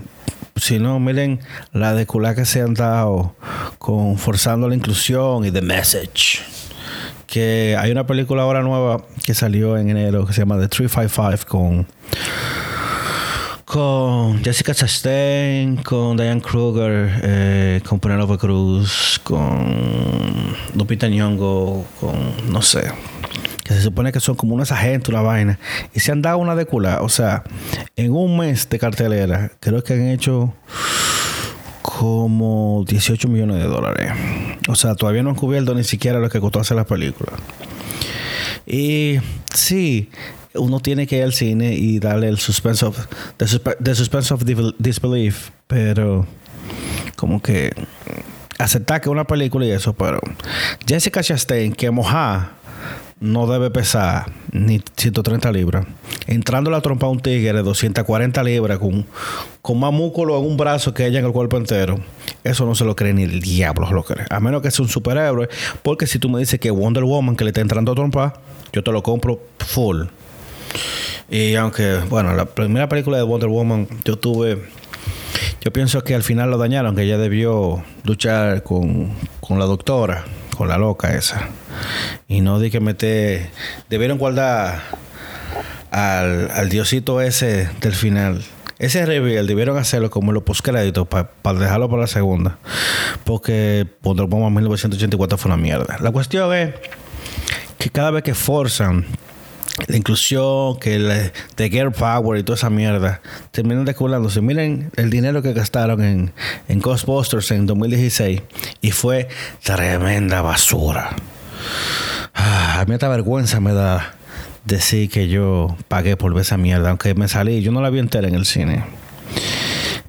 Si 0.57 0.79
no, 0.79 0.99
miren 1.01 1.41
la 1.73 1.93
de 1.93 2.07
que 2.07 2.45
se 2.47 2.63
han 2.63 2.73
dado 2.75 3.35
con 3.79 4.17
forzando 4.17 4.69
la 4.69 4.75
inclusión 4.75 5.45
y 5.45 5.51
The 5.51 5.61
Message. 5.61 6.41
Que 7.27 7.77
hay 7.79 7.91
una 7.91 8.07
película 8.07 8.43
ahora 8.43 8.63
nueva 8.63 9.05
que 9.23 9.35
salió 9.35 9.77
en 9.77 9.91
enero 9.91 10.27
que 10.27 10.33
se 10.33 10.41
llama 10.41 10.59
The 10.59 10.69
355 10.69 11.47
con 11.47 11.87
con 13.71 14.43
Jessica 14.43 14.75
Chastain, 14.75 15.77
con 15.77 16.17
Diane 16.17 16.41
Kruger, 16.41 17.21
eh, 17.23 17.81
con 17.89 18.01
Penelope 18.01 18.37
Cruz, 18.37 19.21
con 19.23 20.57
Lupita 20.75 21.07
Nyong'o, 21.07 21.87
con 22.01 22.53
no 22.53 22.63
sé, 22.63 22.91
que 23.63 23.75
se 23.75 23.81
supone 23.81 24.11
que 24.11 24.19
son 24.19 24.35
como 24.35 24.57
unos 24.57 24.73
agentes, 24.73 25.09
una 25.11 25.23
vaina, 25.23 25.61
y 25.95 26.01
se 26.01 26.11
han 26.11 26.21
dado 26.21 26.39
una 26.39 26.57
de 26.57 26.65
cula, 26.65 26.99
o 27.03 27.09
sea, 27.09 27.45
en 27.95 28.13
un 28.13 28.39
mes 28.39 28.69
de 28.69 28.81
cartelera, 28.81 29.53
creo 29.61 29.85
que 29.85 29.93
han 29.93 30.09
hecho 30.09 30.53
como 31.81 32.85
18 32.89 33.29
millones 33.29 33.59
de 33.59 33.69
dólares. 33.69 34.11
O 34.69 34.75
sea, 34.75 34.97
todavía 34.97 35.23
no 35.23 35.31
han 35.31 35.37
cubierto 35.37 35.77
ni 35.77 35.85
siquiera 35.85 36.19
lo 36.19 36.29
que 36.29 36.41
costó 36.41 36.59
hacer 36.59 36.77
la 36.77 36.87
película. 36.87 37.35
Y 38.67 39.19
sí, 39.55 40.11
uno 40.55 40.81
tiene 40.81 41.07
que 41.07 41.19
ir 41.19 41.25
al 41.25 41.33
cine 41.33 41.75
y 41.75 41.99
darle 41.99 42.29
el 42.29 42.39
suspense 42.39 42.85
of, 42.85 42.99
the, 43.37 43.95
suspense 43.95 44.35
of 44.35 44.45
disbelief, 44.79 45.51
pero 45.67 46.27
como 47.17 47.41
que 47.41 47.73
aceptar 48.59 49.01
que 49.01 49.09
una 49.09 49.25
película 49.25 49.67
y 49.67 49.71
eso, 49.71 49.93
pero 49.93 50.21
Jessica 50.87 51.23
Chastain, 51.23 51.73
que 51.73 51.91
moja 51.91 52.53
no 53.21 53.47
debe 53.47 53.71
pesar 53.71 54.33
ni 54.51 54.83
130 54.97 55.53
libras. 55.53 55.87
Entrando 56.27 56.71
la 56.71 56.81
trompa 56.81 57.07
a 57.07 57.11
un 57.11 57.21
tigre 57.21 57.53
de 57.53 57.63
240 57.63 58.43
libras 58.43 58.79
con, 58.79 59.07
con 59.61 59.79
más 59.79 59.93
músculo 59.93 60.39
en 60.39 60.47
un 60.47 60.57
brazo 60.57 60.95
que 60.95 61.07
ella 61.07 61.19
en 61.19 61.27
el 61.27 61.33
cuerpo 61.33 61.59
entero. 61.59 62.01
Eso 62.45 62.65
no 62.65 62.75
se 62.75 62.85
lo 62.85 62.97
cree 62.97 63.13
ni 63.13 63.25
el 63.25 63.41
diablo, 63.41 63.93
lo 63.93 64.03
cree. 64.05 64.27
A 64.31 64.41
menos 64.41 64.63
que 64.63 64.71
sea 64.71 64.85
un 64.85 64.89
superhéroe. 64.89 65.51
Porque 65.83 66.07
si 66.07 66.19
tú 66.19 66.31
me 66.31 66.39
dices 66.39 66.59
que 66.59 66.71
Wonder 66.71 67.05
Woman 67.05 67.37
que 67.37 67.45
le 67.45 67.51
está 67.51 67.61
entrando 67.61 67.93
a 67.93 67.95
trompa, 67.95 68.41
yo 68.73 68.83
te 68.83 68.91
lo 68.91 69.03
compro 69.03 69.39
full. 69.59 70.07
Y 71.31 71.55
aunque, 71.55 71.99
bueno, 72.09 72.35
la 72.35 72.47
primera 72.47 72.89
película 72.89 73.17
de 73.17 73.23
Wonder 73.23 73.49
Woman, 73.49 73.89
yo 74.05 74.19
tuve. 74.19 74.59
Yo 75.63 75.73
pienso 75.73 76.03
que 76.03 76.15
al 76.15 76.23
final 76.23 76.51
lo 76.51 76.59
dañaron, 76.59 76.97
que 76.97 77.03
ella 77.03 77.19
debió 77.19 77.85
luchar 78.05 78.63
con, 78.63 79.13
con 79.41 79.59
la 79.59 79.67
doctora, 79.67 80.25
con 80.57 80.69
la 80.69 80.79
loca 80.79 81.15
esa. 81.15 81.49
Y 82.29 82.41
no 82.41 82.59
di 82.59 82.71
que 82.71 82.81
meter. 82.81 83.51
Debieron 83.89 84.19
guardar 84.19 84.83
al, 85.91 86.51
al 86.51 86.69
diosito 86.69 87.21
ese 87.21 87.69
del 87.81 87.93
final. 87.93 88.43
Ese 88.81 89.05
reveal 89.05 89.47
debieron 89.47 89.77
hacerlo 89.77 90.11
como 90.11 90.33
los 90.33 90.43
postcréditos 90.43 91.07
para 91.07 91.59
dejarlo 91.59 91.91
para 91.91 92.03
la 92.03 92.09
segunda. 92.09 92.59
Porque 93.25 93.87
Wonder 94.03 94.25
Woman 94.25 94.55
1984 94.55 95.37
fue 95.37 95.51
una 95.51 95.61
mierda. 95.61 95.99
La 96.01 96.11
cuestión 96.11 96.55
es 96.55 96.75
que 97.77 97.91
cada 97.91 98.11
vez 98.11 98.23
que 98.23 98.33
forzan 98.35 99.05
la 99.87 99.97
inclusión, 99.97 100.79
que 100.79 100.97
el 100.97 101.33
de 101.57 101.71
Girl 101.71 101.93
Power 101.93 102.39
y 102.39 102.43
toda 102.43 102.57
esa 102.57 102.71
mierda 102.71 103.21
terminan 103.51 103.85
desculándose. 103.85 104.41
Miren 104.41 104.91
el 104.97 105.11
dinero 105.11 105.43
que 105.43 105.53
gastaron 105.53 106.03
en, 106.03 106.33
en 106.69 106.81
Ghostbusters 106.81 107.51
en 107.51 107.67
2016 107.67 108.43
y 108.81 108.91
fue 108.91 109.29
tremenda 109.63 110.43
basura. 110.43 111.11
Ah, 112.35 112.81
a 112.81 112.85
mí 112.85 112.95
esta 112.95 113.09
vergüenza 113.09 113.61
me 113.61 113.73
da 113.73 114.15
decir 114.65 115.11
que 115.11 115.29
yo 115.29 115.77
pagué 115.89 116.17
por 116.17 116.33
ver 116.33 116.43
esa 116.43 116.57
mierda, 116.57 116.91
aunque 116.91 117.15
me 117.15 117.29
salí, 117.29 117.63
yo 117.63 117.73
no 117.73 117.81
la 117.81 117.91
vi 117.91 117.99
entera 117.99 118.29
en 118.29 118.35
el 118.35 118.47
cine. 118.47 118.85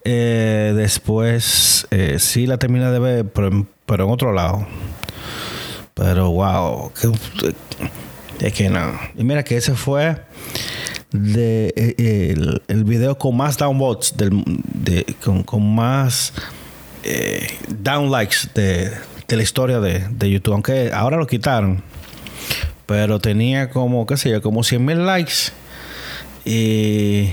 Eh, 0.03 0.73
después 0.75 1.87
eh, 1.91 2.17
sí 2.19 2.47
la 2.47 2.57
terminé 2.57 2.89
de 2.89 2.99
ver, 2.99 3.25
pero, 3.25 3.67
pero 3.85 4.05
en 4.05 4.11
otro 4.11 4.33
lado. 4.33 4.65
Pero 5.93 6.31
wow, 6.31 6.91
que, 6.93 7.11
es 8.41 8.53
que 8.53 8.69
no. 8.69 8.99
Y 9.17 9.23
mira 9.23 9.43
que 9.43 9.57
ese 9.57 9.75
fue 9.75 10.17
de, 11.11 11.73
eh, 11.75 12.35
el, 12.67 12.83
video 12.83 13.17
con 13.17 13.37
más 13.37 13.57
downvotes, 13.57 14.17
del, 14.17 14.43
de, 14.45 15.15
con, 15.45 15.75
más 15.75 16.33
eh, 17.03 17.47
down 17.67 18.11
likes 18.11 18.37
de, 18.53 18.91
la 19.27 19.43
historia 19.43 19.79
de, 19.79 20.29
YouTube. 20.29 20.53
Aunque 20.53 20.91
ahora 20.93 21.17
lo 21.17 21.27
quitaron. 21.27 21.83
Pero 22.85 23.19
tenía 23.19 23.69
como, 23.69 24.05
qué 24.05 24.17
sé 24.17 24.29
yo, 24.31 24.41
como 24.41 24.63
100 24.63 24.85
mil 24.85 25.05
likes. 25.05 25.51
Y 26.43 27.29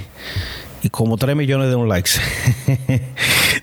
y 0.83 0.91
como 0.91 1.17
3 1.17 1.37
millones 1.37 1.69
de 1.69 1.77
un 1.77 1.88
likes. 1.88 2.12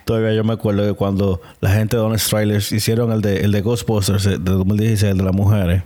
Todavía 0.05 0.33
yo 0.33 0.43
me 0.43 0.53
acuerdo 0.53 0.85
de 0.85 0.93
cuando 0.93 1.41
la 1.61 1.71
gente 1.71 1.97
de 1.97 2.03
Honest 2.03 2.29
Trailers 2.29 2.71
hicieron 2.71 3.11
el 3.11 3.21
de, 3.21 3.41
el 3.41 3.51
de 3.51 3.61
Ghostbusters 3.61 4.23
de 4.23 4.37
2016, 4.37 5.11
el 5.11 5.17
de 5.17 5.23
las 5.23 5.33
mujeres. 5.33 5.81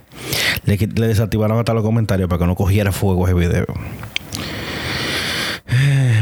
Le, 0.66 0.78
desactivaron 0.78 1.58
hasta 1.58 1.74
los 1.74 1.84
comentarios 1.84 2.28
para 2.28 2.40
que 2.40 2.46
no 2.46 2.56
cogiera 2.56 2.92
fuego 2.92 3.26
ese 3.26 3.34
video. 3.34 3.66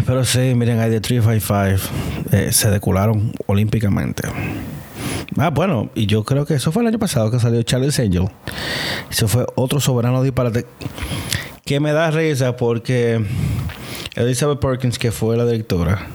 Pero 0.05 0.23
sí, 0.25 0.53
miren, 0.55 0.79
hay 0.79 0.91
de 0.91 1.01
355 1.01 2.35
eh, 2.35 2.51
se 2.51 2.69
decularon 2.69 3.33
olímpicamente. 3.47 4.27
Ah, 5.37 5.49
bueno, 5.49 5.89
y 5.95 6.05
yo 6.05 6.23
creo 6.23 6.45
que 6.45 6.53
eso 6.53 6.71
fue 6.71 6.83
el 6.83 6.87
año 6.87 6.99
pasado 6.99 7.31
que 7.31 7.39
salió 7.39 7.61
Charles 7.63 7.99
Angel. 7.99 8.29
Eso 9.09 9.27
fue 9.27 9.45
otro 9.55 9.79
soberano 9.79 10.21
disparate 10.21 10.65
que 11.65 11.79
me 11.79 11.91
da 11.93 12.11
risa 12.11 12.55
porque 12.55 13.25
Elizabeth 14.15 14.59
Perkins, 14.59 14.97
que 14.97 15.11
fue 15.11 15.35
la 15.35 15.45
directora, 15.45 16.07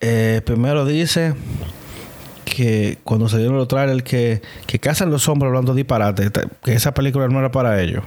eh, 0.00 0.40
primero 0.44 0.84
dice 0.84 1.34
que 2.44 2.98
cuando 3.04 3.28
se 3.28 3.38
dieron 3.38 3.56
los 3.56 3.68
trailers 3.68 4.02
que, 4.02 4.42
que 4.66 4.78
cazan 4.78 5.10
los 5.10 5.28
hombres 5.28 5.48
hablando 5.48 5.74
disparate, 5.74 6.30
que 6.64 6.72
esa 6.72 6.92
película 6.92 7.28
no 7.28 7.38
era 7.38 7.50
para 7.50 7.80
ellos. 7.80 8.02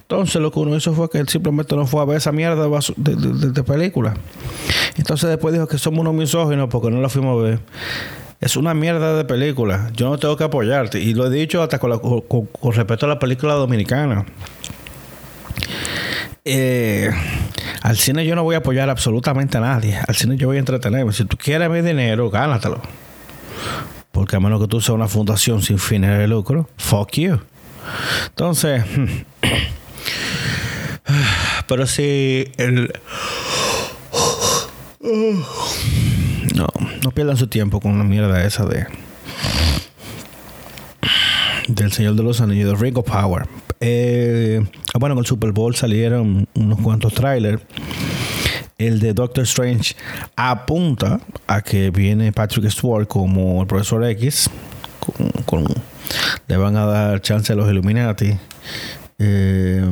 Entonces 0.00 0.40
lo 0.42 0.50
que 0.50 0.58
uno 0.58 0.76
hizo 0.76 0.92
fue 0.92 1.08
que 1.08 1.18
él 1.18 1.28
simplemente 1.28 1.74
no 1.76 1.86
fue 1.86 2.02
a 2.02 2.04
ver 2.04 2.18
esa 2.18 2.32
mierda 2.32 2.68
de, 2.96 3.62
película. 3.62 4.14
Entonces 4.96 5.30
después 5.30 5.54
dijo 5.54 5.66
que 5.66 5.78
somos 5.78 6.00
unos 6.00 6.14
misóginos 6.14 6.68
porque 6.68 6.90
no 6.90 7.00
la 7.00 7.08
fuimos 7.08 7.40
a 7.40 7.42
ver. 7.42 7.60
Es 8.40 8.56
una 8.56 8.74
mierda 8.74 9.16
de 9.16 9.24
película. 9.24 9.90
Yo 9.94 10.10
no 10.10 10.18
tengo 10.18 10.36
que 10.36 10.44
apoyarte. 10.44 11.00
Y 11.00 11.14
lo 11.14 11.26
he 11.26 11.30
dicho 11.30 11.62
hasta 11.62 11.78
con, 11.78 11.98
con 11.98 12.72
respecto 12.72 13.06
a 13.06 13.08
la 13.08 13.18
película 13.18 13.54
dominicana. 13.54 14.26
Eh, 16.44 17.10
al 17.82 17.96
cine 17.96 18.26
yo 18.26 18.34
no 18.34 18.42
voy 18.42 18.54
a 18.54 18.58
apoyar 18.58 18.90
absolutamente 18.90 19.58
a 19.58 19.60
nadie. 19.60 19.98
Al 20.06 20.14
cine 20.14 20.36
yo 20.36 20.48
voy 20.48 20.56
a 20.56 20.60
entretenerme. 20.60 21.12
Si 21.12 21.24
tú 21.24 21.36
quieres 21.36 21.70
mi 21.70 21.82
dinero, 21.82 22.30
gánatelo. 22.30 22.80
Porque 24.12 24.36
a 24.36 24.40
menos 24.40 24.60
que 24.60 24.68
tú 24.68 24.80
seas 24.80 24.94
una 24.94 25.08
fundación 25.08 25.62
sin 25.62 25.78
fines 25.78 26.18
de 26.18 26.26
lucro, 26.26 26.68
fuck 26.78 27.12
you. 27.12 27.40
Entonces, 28.28 28.84
pero 31.68 31.86
si 31.86 32.50
el... 32.56 32.92
No, 36.54 36.66
no 37.04 37.10
pierdan 37.10 37.36
su 37.36 37.46
tiempo 37.46 37.80
con 37.80 37.98
la 37.98 38.04
mierda 38.04 38.42
esa 38.44 38.64
de... 38.64 38.86
Del 41.68 41.92
Señor 41.92 42.14
de 42.14 42.22
los 42.22 42.40
Anillos, 42.40 42.80
Ring 42.80 42.96
of 42.96 43.06
Power. 43.06 43.46
Eh, 43.80 44.64
bueno, 44.98 45.14
en 45.14 45.18
el 45.18 45.26
Super 45.26 45.52
Bowl 45.52 45.74
salieron 45.74 46.48
unos 46.54 46.80
cuantos 46.80 47.12
trailers. 47.14 47.62
El 48.78 49.00
de 49.00 49.14
Doctor 49.14 49.44
Strange 49.44 49.94
apunta 50.36 51.20
a 51.46 51.62
que 51.62 51.90
viene 51.90 52.32
Patrick 52.32 52.70
Stewart 52.70 53.06
como 53.06 53.62
el 53.62 53.66
profesor 53.66 54.04
X. 54.04 54.50
le 56.46 56.56
van 56.56 56.76
a 56.76 56.84
dar 56.84 57.20
chance 57.20 57.52
a 57.52 57.56
los 57.56 57.70
Illuminati. 57.70 58.36
Eh, 59.18 59.84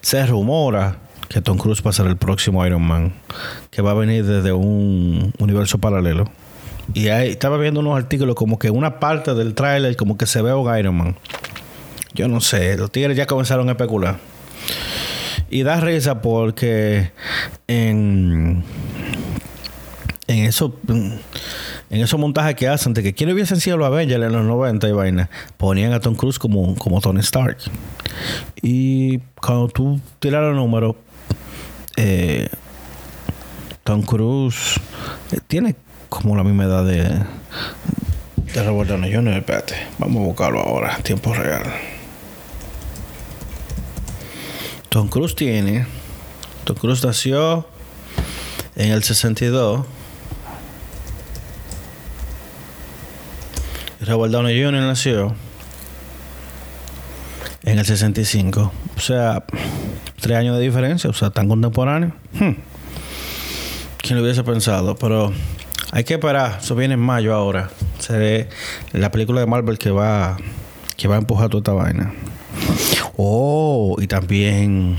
se 0.00 0.26
rumora 0.26 0.96
que 1.28 1.40
Tom 1.40 1.58
Cruise 1.58 1.82
va 1.86 1.90
a 1.90 1.92
ser 1.92 2.06
el 2.06 2.16
próximo 2.16 2.66
Iron 2.66 2.82
Man, 2.82 3.12
que 3.70 3.82
va 3.82 3.92
a 3.92 3.94
venir 3.94 4.26
desde 4.26 4.52
un 4.52 5.32
universo 5.38 5.78
paralelo. 5.78 6.24
Y 6.92 7.08
ahí 7.08 7.28
estaba 7.30 7.56
viendo 7.56 7.78
unos 7.78 7.96
artículos 7.96 8.34
como 8.34 8.58
que 8.58 8.70
una 8.70 8.98
parte 8.98 9.34
del 9.34 9.54
trailer 9.54 9.94
como 9.94 10.18
que 10.18 10.26
se 10.26 10.42
ve 10.42 10.52
un 10.52 10.76
Iron 10.76 10.96
Man. 10.96 11.16
Yo 12.14 12.28
no 12.28 12.40
sé, 12.40 12.76
los 12.76 12.90
tigres 12.90 13.16
ya 13.16 13.26
comenzaron 13.26 13.68
a 13.68 13.72
especular. 13.72 14.18
Y 15.48 15.62
da 15.62 15.80
risa 15.80 16.22
porque 16.22 17.10
en, 17.66 18.62
en 20.28 20.44
eso 20.44 20.74
en 21.90 22.00
esos 22.00 22.18
montajes 22.20 22.54
que 22.54 22.68
hacen 22.68 22.94
de 22.94 23.02
que 23.02 23.12
quién 23.12 23.30
hubiesen 23.32 23.60
sido 23.60 23.76
los 23.76 23.86
Avengers 23.88 24.24
en 24.24 24.32
los 24.32 24.44
90 24.44 24.88
y 24.88 24.92
vaina, 24.92 25.28
ponían 25.56 25.92
a 25.92 26.00
Tom 26.00 26.14
Cruise 26.14 26.38
como, 26.38 26.76
como 26.76 27.00
Tony 27.00 27.20
Stark. 27.20 27.58
Y 28.62 29.18
cuando 29.40 29.68
tú 29.68 30.00
tiras 30.20 30.40
los 30.42 30.54
números, 30.54 30.94
eh, 31.96 32.48
Tom 33.82 34.02
Cruise 34.02 34.80
eh, 35.32 35.40
tiene 35.48 35.74
como 36.08 36.36
la 36.36 36.44
misma 36.44 36.64
edad 36.64 36.84
de, 36.84 37.02
de 38.54 38.62
Robert 38.64 38.90
Downey 38.90 39.12
Jr. 39.12 39.38
Espérate, 39.38 39.74
vamos 39.98 40.22
a 40.22 40.26
buscarlo 40.26 40.60
ahora, 40.60 40.96
tiempo 40.98 41.34
real. 41.34 41.64
Tom 44.90 45.06
Cruise 45.06 45.36
tiene. 45.36 45.86
Tom 46.64 46.76
Cruise 46.76 47.04
nació 47.04 47.64
en 48.74 48.90
el 48.90 49.04
62. 49.04 49.86
Robert 54.00 54.32
Downey 54.32 54.60
Jr. 54.60 54.82
nació 54.82 55.36
en 57.62 57.78
el 57.78 57.86
65. 57.86 58.72
O 58.96 59.00
sea, 59.00 59.44
tres 60.20 60.36
años 60.36 60.56
de 60.58 60.62
diferencia, 60.64 61.08
o 61.08 61.12
sea, 61.12 61.30
tan 61.30 61.48
contemporáneo. 61.48 62.12
Hmm. 62.32 62.54
¿Quién 63.98 64.18
lo 64.18 64.24
hubiese 64.24 64.42
pensado? 64.42 64.96
Pero 64.96 65.32
hay 65.92 66.02
que 66.02 66.14
esperar. 66.14 66.58
Eso 66.60 66.74
viene 66.74 66.94
en 66.94 67.00
mayo 67.00 67.32
ahora. 67.32 67.70
ve 68.08 68.48
la 68.92 69.12
película 69.12 69.40
de 69.40 69.46
Marvel 69.46 69.78
que 69.78 69.92
va, 69.92 70.36
que 70.96 71.06
va 71.06 71.14
a 71.14 71.18
empujar 71.18 71.48
toda 71.48 71.60
esta 71.60 71.72
vaina. 71.74 72.12
Oh, 73.22 73.96
y 74.00 74.06
también 74.06 74.96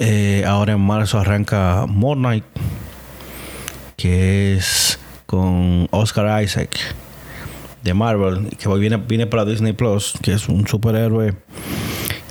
eh, 0.00 0.42
ahora 0.44 0.72
en 0.72 0.80
marzo 0.80 1.20
arranca 1.20 1.86
More 1.86 2.42
que 3.96 4.56
es 4.56 4.98
con 5.26 5.86
Oscar 5.92 6.42
Isaac 6.42 6.70
de 7.84 7.94
Marvel, 7.94 8.48
que 8.58 8.68
viene, 8.70 8.96
viene 8.96 9.28
para 9.28 9.44
Disney 9.44 9.72
Plus, 9.72 10.14
que 10.20 10.32
es 10.32 10.48
un 10.48 10.66
superhéroe 10.66 11.36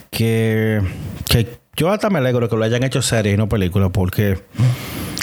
que, 0.10 0.82
que 1.30 1.58
yo 1.78 1.90
hasta 1.90 2.10
me 2.10 2.20
alegro 2.20 2.50
que 2.50 2.58
lo 2.58 2.66
hayan 2.66 2.84
hecho 2.84 3.02
serie 3.02 3.32
y 3.32 3.38
no 3.38 3.48
película, 3.48 3.88
porque 3.88 4.40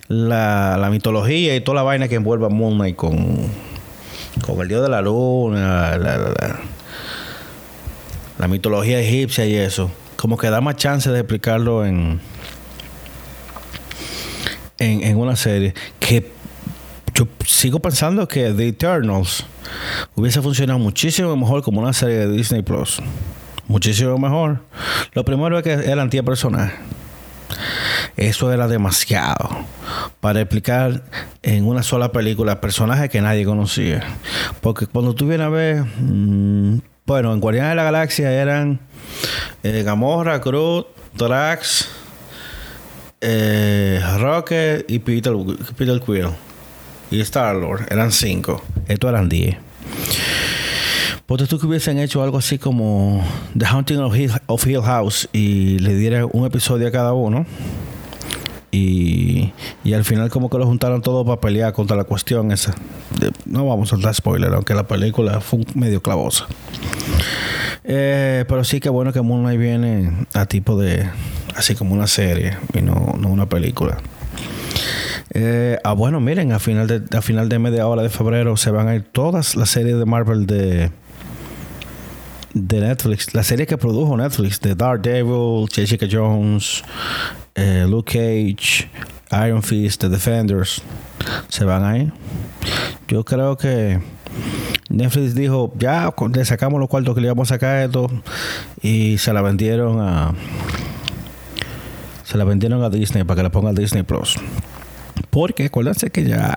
la, 0.09 0.79
la 0.79 0.89
mitología 0.89 1.55
y 1.55 1.61
toda 1.61 1.75
la 1.75 1.83
vaina 1.83 2.09
que 2.09 2.15
envuelve 2.15 2.47
a 2.47 2.49
Moon 2.49 2.79
Knight 2.79 2.97
con, 2.97 3.37
con 4.41 4.63
el 4.63 4.69
dios 4.69 4.81
de 4.81 4.89
la 4.89 5.03
luna, 5.03 5.99
la 5.99 6.59
mitología 8.47 9.00
egipcia 9.00 9.47
y 9.47 9.57
eso, 9.57 9.90
como 10.16 10.37
que 10.37 10.50
da 10.50 10.61
más 10.61 10.76
chance 10.76 11.11
de 11.11 11.18
explicarlo 11.18 11.85
en, 11.85 12.21
en, 14.78 15.02
en 15.02 15.16
una 15.16 15.35
serie 15.35 15.75
que 15.99 16.30
yo 17.14 17.26
sigo 17.45 17.80
pensando 17.80 18.28
que 18.28 18.52
The 18.52 18.68
Eternals 18.68 19.45
hubiese 20.14 20.40
funcionado 20.40 20.78
muchísimo 20.78 21.37
mejor 21.37 21.62
como 21.62 21.80
una 21.80 21.92
serie 21.92 22.18
de 22.18 22.30
Disney 22.30 22.62
Plus. 22.62 23.02
Muchísimo 23.66 24.16
mejor. 24.18 24.61
Lo 25.12 25.25
primero 25.25 25.59
es 25.59 25.64
que 25.64 25.73
era 25.73 26.00
antipersonal. 26.00 26.73
Eso 28.16 28.52
era 28.52 28.68
demasiado 28.68 29.64
para 30.21 30.40
explicar 30.40 31.02
en 31.42 31.66
una 31.66 31.83
sola 31.83 32.12
película 32.12 32.61
personajes 32.61 33.11
que 33.11 33.21
nadie 33.21 33.45
conocía. 33.45 34.02
Porque 34.61 34.87
cuando 34.87 35.14
tú 35.14 35.26
vienes 35.26 35.47
a 35.47 35.50
ver, 35.50 35.85
mm, 36.00 36.78
bueno, 37.09 37.33
en 37.33 37.41
Guardianes 37.41 37.71
de 37.71 37.77
la 37.77 37.85
Galaxia 37.85 38.31
eran 38.31 38.81
eh, 39.62 39.83
Gamorra, 39.83 40.41
Groot, 40.41 40.88
Drax, 41.17 41.88
eh, 43.23 43.99
Rocket 44.19 44.85
y 44.91 44.99
Peter, 44.99 45.33
Peter 45.75 45.99
Quill 46.03 46.29
y 47.11 47.21
Star-Lord. 47.23 47.87
Eran 47.91 48.12
cinco. 48.12 48.62
Estos 48.87 49.09
eran 49.09 49.31
diez. 49.31 49.57
Porque 51.25 51.47
tú 51.47 51.59
que 51.59 51.65
hubiesen 51.65 51.99
hecho 51.99 52.23
algo 52.23 52.37
así 52.37 52.59
como 52.59 53.25
The 53.57 53.65
Haunting 53.65 54.00
of 54.47 54.67
Hill, 54.67 54.83
House 54.83 55.31
y 55.33 55.79
le 55.79 55.95
dieran 55.95 56.29
un 56.31 56.45
episodio 56.45 56.88
a 56.88 56.91
cada 56.91 57.15
uno. 57.15 57.47
Y, 58.71 59.53
y, 59.83 59.95
al 59.95 60.05
final 60.05 60.29
como 60.29 60.51
que 60.51 60.59
lo 60.59 60.67
juntaron 60.67 61.01
todo 61.01 61.25
para 61.25 61.41
pelear 61.41 61.73
contra 61.73 61.97
la 61.97 62.05
cuestión 62.05 62.53
esa. 62.53 62.75
No 63.47 63.67
vamos 63.67 63.93
a 63.95 63.97
dar 63.97 64.15
spoiler, 64.15 64.53
aunque 64.53 64.75
la 64.75 64.87
película 64.87 65.41
fue 65.41 65.61
medio 65.75 66.03
clavosa. 66.03 66.47
Eh, 67.85 68.45
pero 68.47 68.65
sí 68.65 68.81
que 68.81 68.91
bueno 68.91 69.15
que 69.15 69.23
Moon 69.23 69.41
Knight 69.41 69.59
viene 69.59 70.27
a 70.35 70.45
tipo 70.45 70.79
de... 70.79 71.09
Así 71.57 71.75
como 71.75 71.95
una 71.95 72.07
serie 72.07 72.59
y 72.75 72.83
no, 72.83 73.15
no 73.19 73.29
una 73.29 73.49
película. 73.49 73.97
Eh, 75.35 75.79
ah, 75.85 75.93
bueno, 75.93 76.21
miren, 76.21 76.53
a 76.53 76.59
final, 76.59 76.87
de, 76.87 77.17
a 77.17 77.23
final 77.23 77.49
de 77.49 77.59
media 77.59 77.87
hora 77.87 78.03
de 78.03 78.09
febrero 78.09 78.57
se 78.57 78.71
van 78.71 78.89
a 78.89 78.95
ir 78.95 79.03
todas 79.03 79.57
las 79.57 79.71
series 79.71 79.99
de 79.99 80.05
Marvel 80.05 80.47
de, 80.47 80.91
de 82.55 82.81
Netflix. 82.81 83.35
La 83.35 83.43
serie 83.43 83.67
que 83.67 83.77
produjo 83.77 84.17
Netflix, 84.17 84.61
de 84.61 84.75
Daredevil, 84.75 85.69
Jessica 85.71 86.07
Jones, 86.11 86.83
eh, 87.59 87.87
Luke 87.88 88.12
Cage, 88.12 88.88
Iron 89.45 89.62
Fist, 89.62 90.00
The 90.00 90.09
Defenders, 90.09 90.81
se 91.49 91.65
van 91.65 91.85
a 91.85 91.99
ir. 91.99 92.12
Yo 93.09 93.25
creo 93.25 93.57
que 93.57 93.99
Netflix 94.88 95.35
dijo, 95.35 95.73
ya 95.77 96.15
le 96.33 96.45
sacamos 96.45 96.79
los 96.79 96.88
cuartos 96.88 97.15
que 97.15 97.21
le 97.21 97.27
íbamos 97.27 97.50
a 97.50 97.55
sacar 97.55 97.85
esto 97.85 98.09
y 98.81 99.19
se 99.19 99.33
la 99.33 99.43
vendieron 99.43 100.00
a 100.00 100.35
se 102.23 102.37
la 102.37 102.45
vendieron 102.45 102.83
a 102.85 102.91
Disney 102.91 103.25
para 103.25 103.38
que 103.38 103.43
la 103.43 103.50
ponga 103.50 103.71
a 103.71 103.73
Disney 103.73 104.03
Plus. 104.03 104.37
Porque 105.31 105.67
acuérdense 105.67 106.11
que 106.11 106.25
ya 106.25 106.55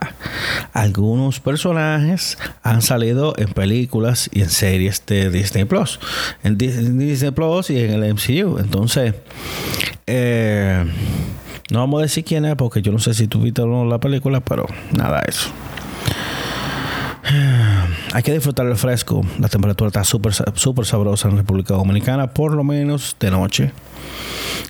algunos 0.74 1.40
personajes 1.40 2.38
han 2.62 2.82
salido 2.82 3.34
en 3.38 3.54
películas 3.54 4.30
y 4.34 4.42
en 4.42 4.50
series 4.50 5.04
de 5.06 5.30
Disney 5.30 5.66
Plus. 5.66 6.00
En 6.44 6.58
Disney 6.58 7.32
Plus 7.32 7.70
y 7.70 7.80
en 7.80 8.04
el 8.04 8.14
MCU. 8.14 8.60
Entonces, 8.60 9.16
eh, 10.12 10.86
no 11.70 11.80
vamos 11.80 12.00
a 12.00 12.04
decir 12.04 12.24
quién 12.24 12.46
es 12.46 12.56
porque 12.56 12.82
yo 12.82 12.92
no 12.92 13.00
sé 13.00 13.14
si 13.14 13.28
tú 13.28 13.42
viste 13.42 13.62
o 13.62 13.68
no 13.68 13.86
la 13.86 14.00
película, 14.00 14.42
pero 14.42 14.66
nada, 14.92 15.22
eso. 15.28 15.50
Hay 18.14 18.24
que 18.24 18.34
disfrutar 18.34 18.66
el 18.68 18.76
fresco. 18.76 19.26
La 19.40 19.48
temperatura 19.48 19.88
está 19.88 20.04
súper 20.04 20.34
super 20.56 20.86
sabrosa 20.86 21.30
en 21.30 21.38
República 21.38 21.74
Dominicana, 21.74 22.28
por 22.28 22.54
lo 22.54 22.64
menos 22.64 23.16
de 23.20 23.32
noche. 23.32 23.72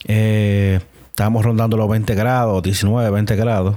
Eh, 0.07 0.79
Estamos 1.11 1.43
rondando 1.43 1.75
los 1.75 1.89
20 1.89 2.15
grados, 2.15 2.63
19, 2.63 3.11
20 3.11 3.35
grados. 3.35 3.75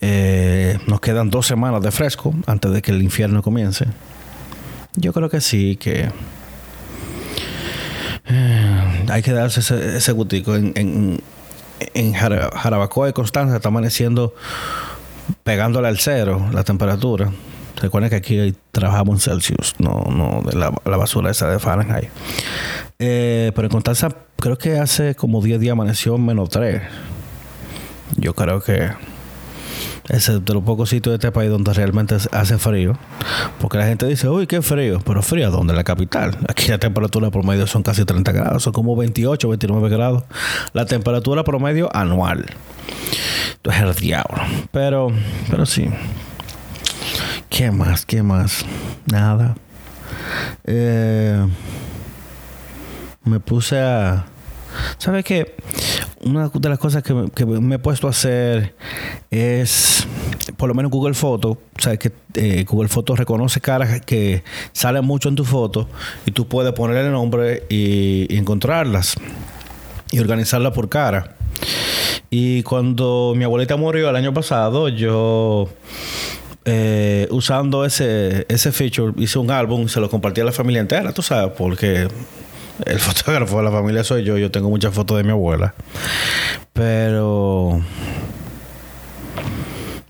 Eh, 0.00 0.78
nos 0.86 0.98
quedan 1.00 1.28
dos 1.28 1.46
semanas 1.46 1.82
de 1.82 1.90
fresco 1.90 2.34
antes 2.46 2.72
de 2.72 2.80
que 2.80 2.90
el 2.90 3.02
infierno 3.02 3.42
comience. 3.42 3.84
Yo 4.96 5.12
creo 5.12 5.28
que 5.28 5.42
sí, 5.42 5.76
que 5.76 6.08
eh, 8.26 8.67
hay 9.10 9.22
que 9.22 9.32
darse 9.32 9.60
ese, 9.60 9.96
ese 9.96 10.12
gutico. 10.12 10.54
En, 10.54 10.72
en, 10.74 11.20
en 11.94 12.12
Jarabacoa 12.12 13.08
y 13.08 13.12
Constanza 13.12 13.56
está 13.56 13.68
amaneciendo 13.68 14.34
pegándole 15.44 15.88
al 15.88 15.98
cero 15.98 16.48
la 16.52 16.64
temperatura. 16.64 17.30
Recuerden 17.76 18.10
que 18.10 18.16
aquí 18.16 18.54
trabajamos 18.72 19.16
en 19.16 19.20
Celsius, 19.20 19.74
no, 19.78 20.04
no 20.10 20.42
de 20.42 20.56
la, 20.56 20.70
basura 20.96 21.30
esa 21.30 21.48
de 21.48 21.60
Fahrenheit. 21.60 22.10
Eh, 22.98 23.52
pero 23.54 23.66
en 23.66 23.70
Constanza, 23.70 24.08
creo 24.36 24.58
que 24.58 24.78
hace 24.78 25.14
como 25.14 25.40
10 25.40 25.60
días 25.60 25.72
amaneció 25.72 26.16
en 26.16 26.26
menos 26.26 26.48
3. 26.50 26.82
Yo 28.16 28.34
creo 28.34 28.60
que 28.60 28.90
es 30.08 30.26
de 30.26 30.54
los 30.54 30.62
pocos 30.62 30.88
sitios 30.88 31.12
de 31.12 31.16
este 31.16 31.32
país 31.32 31.50
donde 31.50 31.72
realmente 31.72 32.16
hace 32.32 32.58
frío. 32.58 32.96
Porque 33.60 33.78
la 33.78 33.86
gente 33.86 34.06
dice, 34.06 34.28
uy, 34.28 34.46
qué 34.46 34.62
frío. 34.62 35.00
Pero 35.04 35.22
frío, 35.22 35.50
¿dónde? 35.50 35.74
La 35.74 35.84
capital. 35.84 36.36
Aquí 36.48 36.68
la 36.68 36.78
temperatura 36.78 37.30
promedio 37.30 37.66
son 37.66 37.82
casi 37.82 38.04
30 38.04 38.32
grados, 38.32 38.62
son 38.62 38.72
como 38.72 38.96
28, 38.96 39.48
29 39.48 39.88
grados. 39.90 40.24
La 40.72 40.86
temperatura 40.86 41.44
promedio 41.44 41.94
anual. 41.94 42.46
Entonces 43.56 43.82
es 43.82 43.88
el 43.88 43.94
diablo. 43.96 44.42
Pero, 44.72 45.08
pero 45.50 45.66
sí. 45.66 45.88
¿Qué 47.50 47.70
más? 47.70 48.06
¿Qué 48.06 48.22
más? 48.22 48.64
Nada. 49.06 49.56
Eh, 50.64 51.46
me 53.24 53.40
puse 53.40 53.78
a... 53.78 54.26
¿Sabes 54.98 55.24
qué? 55.24 55.56
Una 56.24 56.48
de 56.48 56.68
las 56.68 56.78
cosas 56.78 57.02
que 57.02 57.14
me, 57.14 57.74
he 57.74 57.78
puesto 57.78 58.08
a 58.08 58.10
hacer 58.10 58.74
es, 59.30 60.06
por 60.56 60.68
lo 60.68 60.74
menos 60.74 60.90
Google 60.90 61.14
Foto, 61.14 61.58
sabes 61.78 61.98
que 62.00 62.12
eh, 62.34 62.64
Google 62.64 62.88
Foto 62.88 63.14
reconoce 63.14 63.60
caras 63.60 64.00
que 64.00 64.42
salen 64.72 65.04
mucho 65.04 65.28
en 65.28 65.36
tu 65.36 65.44
foto 65.44 65.88
y 66.26 66.32
tú 66.32 66.48
puedes 66.48 66.72
poner 66.72 66.96
el 67.04 67.12
nombre 67.12 67.64
y, 67.68 68.26
y 68.28 68.36
encontrarlas 68.36 69.14
y 70.10 70.18
organizarlas 70.18 70.72
por 70.72 70.88
cara. 70.88 71.36
Y 72.30 72.62
cuando 72.62 73.32
mi 73.36 73.44
abuelita 73.44 73.76
murió 73.76 74.10
el 74.10 74.16
año 74.16 74.34
pasado, 74.34 74.88
yo 74.88 75.68
eh, 76.70 77.26
usando 77.30 77.86
ese, 77.86 78.44
ese 78.50 78.72
feature, 78.72 79.14
hice 79.16 79.38
un 79.38 79.50
álbum 79.50 79.84
y 79.84 79.88
se 79.88 80.00
lo 80.00 80.10
compartí 80.10 80.42
a 80.42 80.44
la 80.44 80.52
familia 80.52 80.82
entera, 80.82 81.12
tú 81.12 81.22
sabes, 81.22 81.52
porque 81.56 82.08
el 82.84 82.98
fotógrafo 82.98 83.58
de 83.58 83.64
la 83.64 83.70
familia 83.70 84.04
soy 84.04 84.24
yo, 84.24 84.38
yo 84.38 84.50
tengo 84.50 84.68
muchas 84.68 84.94
fotos 84.94 85.16
de 85.16 85.24
mi 85.24 85.30
abuela. 85.30 85.74
Pero... 86.72 87.80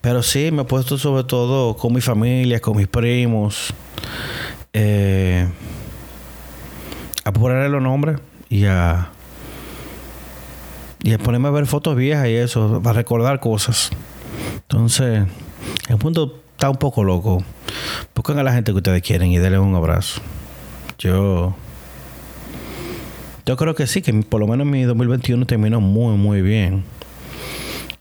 Pero 0.00 0.22
sí, 0.22 0.50
me 0.52 0.62
he 0.62 0.64
puesto 0.64 0.96
sobre 0.96 1.24
todo 1.24 1.76
con 1.76 1.92
mi 1.92 2.00
familia, 2.00 2.60
con 2.60 2.76
mis 2.76 2.86
primos. 2.86 3.74
Eh, 4.72 5.46
a 7.24 7.32
ponerle 7.32 7.68
los 7.68 7.82
nombres 7.82 8.18
y 8.48 8.64
a... 8.66 9.10
Y 11.02 11.12
a 11.12 11.18
ponerme 11.18 11.48
a 11.48 11.52
ver 11.52 11.66
fotos 11.66 11.96
viejas 11.96 12.26
y 12.26 12.34
eso, 12.34 12.80
para 12.82 12.94
recordar 12.94 13.38
cosas. 13.40 13.90
Entonces, 14.56 15.26
el 15.88 15.96
punto 15.96 16.40
está 16.52 16.70
un 16.70 16.76
poco 16.76 17.04
loco. 17.04 17.42
Buscan 18.14 18.38
a 18.38 18.42
la 18.42 18.52
gente 18.52 18.72
que 18.72 18.78
ustedes 18.78 19.02
quieren 19.02 19.30
y 19.30 19.38
denle 19.38 19.58
un 19.58 19.74
abrazo. 19.74 20.20
Yo. 20.98 21.54
Yo 23.48 23.56
creo 23.56 23.74
que 23.74 23.86
sí, 23.86 24.02
que 24.02 24.12
por 24.12 24.40
lo 24.40 24.46
menos 24.46 24.66
mi 24.66 24.82
2021 24.82 25.46
terminó 25.46 25.80
muy, 25.80 26.18
muy 26.18 26.42
bien. 26.42 26.84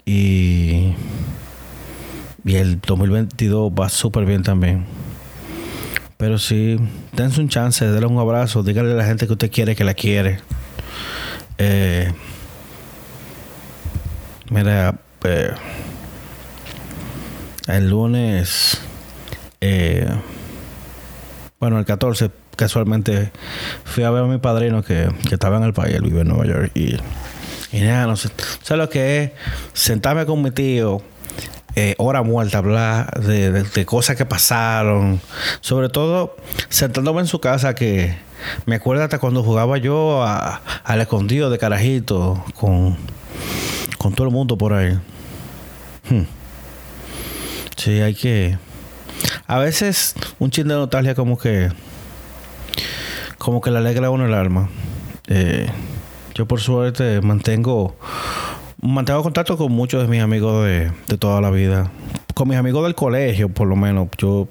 Y. 0.06 0.94
Y 2.44 2.56
el 2.56 2.82
2022 2.82 3.72
va 3.72 3.88
súper 3.88 4.26
bien 4.26 4.44
también. 4.44 4.84
Pero 6.18 6.38
sí, 6.38 6.76
dense 7.14 7.40
un 7.40 7.48
chance, 7.48 7.88
denle 7.88 8.08
un 8.08 8.20
abrazo, 8.20 8.62
díganle 8.62 8.92
a 8.92 8.96
la 8.96 9.06
gente 9.06 9.26
que 9.26 9.32
usted 9.32 9.50
quiere 9.50 9.74
que 9.74 9.86
la 9.86 9.94
quiere. 9.94 10.42
Eh, 11.58 12.12
mira, 14.50 15.00
eh, 15.24 15.52
el 17.70 17.90
lunes, 17.90 18.82
eh, 19.62 20.10
bueno, 21.58 21.80
el 21.80 21.86
14, 21.86 22.32
casualmente 22.58 23.32
fui 23.86 24.04
a 24.04 24.10
ver 24.10 24.24
a 24.24 24.28
mi 24.28 24.40
padrino 24.40 24.84
que, 24.84 25.10
estaba 25.32 25.58
en 25.58 25.64
el 25.64 25.74
país, 25.74 25.96
él 25.96 26.02
vive 26.04 26.22
en 26.22 26.28
Nueva 26.28 26.46
York. 26.46 26.72
Y, 26.76 26.98
y 27.72 27.82
nada, 27.82 28.08
no 28.08 28.18
sé, 28.18 28.30
lo 28.76 28.90
que 28.90 29.24
es 29.24 29.32
sentarme 29.74 30.26
con 30.26 30.42
mi 30.42 30.52
tío 30.52 31.02
eh, 31.80 31.94
hora 32.00 32.24
muerta, 32.24 32.58
hablar 32.58 33.22
de, 33.22 33.86
cosas 33.86 34.16
que 34.16 34.26
pasaron. 34.26 35.22
Sobre 35.62 35.90
todo 35.90 36.36
sentándome 36.70 37.22
en 37.22 37.28
su 37.28 37.40
casa 37.40 37.76
que 37.76 38.18
me 38.66 38.78
acuerdo 38.78 39.04
hasta 39.04 39.20
cuando 39.20 39.44
jugaba 39.44 39.78
yo 39.78 40.24
al 40.24 41.02
escondido 41.02 41.52
de 41.52 41.60
carajito 41.60 42.44
con, 42.56 42.98
con 44.00 44.14
todo 44.14 44.26
el 44.26 44.34
mundo 44.34 44.58
por 44.58 44.74
ahí. 44.74 44.98
Hmm. 46.10 46.24
Sí, 47.76 48.02
hay 48.02 48.16
que... 48.16 48.58
A 49.46 49.60
veces 49.60 50.16
un 50.40 50.50
chin 50.50 50.68
de 50.68 50.74
nostalgia 50.74 51.14
como 51.14 51.38
que... 51.38 51.70
Como 53.48 53.62
que 53.62 53.72
le 53.72 53.78
alegra 53.78 54.08
a 54.08 54.10
uno 54.10 54.26
el 54.26 54.34
alma. 54.34 54.68
Eh, 55.28 55.68
yo 56.36 56.46
por 56.50 56.60
suerte 56.60 57.22
mantengo 57.22 57.96
mantengo 58.82 59.24
contacto 59.24 59.56
con 59.56 59.72
muchos 59.72 60.02
de 60.02 60.10
mis 60.10 60.22
amigos 60.22 60.66
de, 60.66 60.92
toda 61.18 61.40
la 61.40 61.50
vida. 61.50 61.90
Con 62.34 62.50
mis 62.50 62.58
amigos 62.58 62.84
del 62.84 62.94
colegio, 62.94 63.48
por 63.48 63.70
lo 63.70 63.78
menos. 63.78 64.10
Yo 64.18 64.50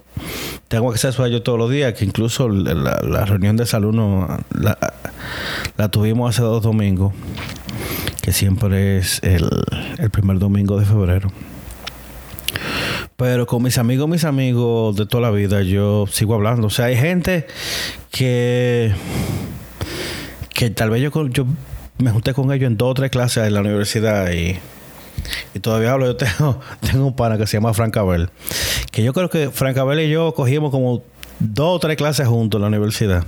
tengo 0.68 0.90
acceso 0.90 1.22
a 1.22 1.28
ellos 1.28 1.44
todos 1.44 1.59
los 1.59 1.70
días, 1.70 1.92
que 1.92 2.06
incluso 2.06 2.48
la, 2.48 3.26
reunión 3.26 3.59
de 3.59 3.66
salud 3.66 3.94
la, 4.54 4.78
la, 5.76 5.88
tuvimos 5.90 6.30
hace 6.30 6.40
dos 6.40 6.62
domingos, 6.62 7.12
que 8.22 8.32
siempre 8.32 8.96
es 8.96 9.22
el, 9.22 9.46
el 9.98 10.09
primer 10.09 10.38
domingo 10.38 10.78
de 10.78 10.87
febrero. 10.87 11.30
Pero 13.16 13.46
con 13.46 13.62
mis 13.62 13.76
amigos, 13.76 14.09
mis 14.09 14.24
amigos 14.24 14.96
de 14.96 15.04
toda 15.04 15.22
la 15.22 15.30
vida, 15.30 15.62
yo 15.62 16.06
sigo 16.06 16.35
hablando. 16.35 16.68
O 16.68 16.70
sea, 16.70 16.87
hay 16.87 16.96
gente 16.96 17.46
que 18.16 18.92
que 20.55 20.70
tal 20.70 20.88
vez 20.88 21.02
yo, 21.02 21.29
yo 21.29 21.46
me 21.98 22.11
junté 22.11 22.33
con 22.33 22.50
ellos 22.50 22.66
en 22.66 22.79
dos 22.79 22.92
o 22.92 22.94
tres 22.94 23.11
clases 23.11 23.46
en 23.46 23.52
la 23.52 23.61
universidad 23.61 24.31
y, 24.33 24.59
y 25.55 25.61
todavía 25.61 25.92
hablo. 25.92 26.07
Yo 26.07 26.16
tengo, 26.16 26.61
tengo 26.81 27.07
un 27.07 27.14
pana 27.14 27.37
que 27.37 27.46
se 27.46 27.59
llama 27.59 27.74
Frank 27.74 27.96
Abel. 27.98 28.31
Que 28.90 29.02
yo 29.02 29.12
creo 29.12 29.29
que 29.29 29.50
Frank 29.50 29.76
Abel 29.76 30.00
y 30.00 30.11
yo 30.11 30.33
cogimos 30.35 30.70
como 30.70 31.02
dos 31.40 31.76
o 31.76 31.79
tres 31.79 31.96
clases 31.96 32.26
juntos 32.26 32.59
en 32.59 32.62
la 32.62 32.68
universidad. 32.68 33.26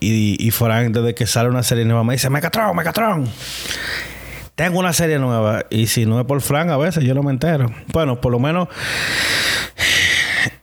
Y, 0.00 0.44
y 0.44 0.50
Frank, 0.50 0.92
desde 0.92 1.14
que 1.14 1.26
sale 1.26 1.48
una 1.48 1.62
serie 1.62 1.84
nueva, 1.84 2.02
me 2.02 2.14
dice: 2.14 2.28
Megatron, 2.30 2.74
Megatron. 2.74 3.28
Tengo 4.56 4.80
una 4.80 4.92
serie 4.92 5.20
nueva. 5.20 5.66
Y 5.70 5.86
si 5.86 6.04
no 6.04 6.18
es 6.18 6.26
por 6.26 6.40
Frank, 6.40 6.70
a 6.70 6.76
veces 6.76 7.04
yo 7.04 7.14
no 7.14 7.22
me 7.22 7.30
entero. 7.30 7.70
Bueno, 7.92 8.20
por 8.20 8.32
lo 8.32 8.40
menos. 8.40 8.68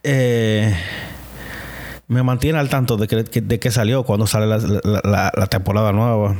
Eh, 0.06 0.73
me 2.07 2.23
mantiene 2.23 2.59
al 2.59 2.69
tanto 2.69 2.97
de 2.97 3.07
que, 3.07 3.41
de 3.41 3.59
que 3.59 3.71
salió 3.71 4.03
cuando 4.03 4.27
sale 4.27 4.47
la, 4.47 5.31
la 5.35 5.47
temporada 5.47 5.91
nueva. 5.91 6.35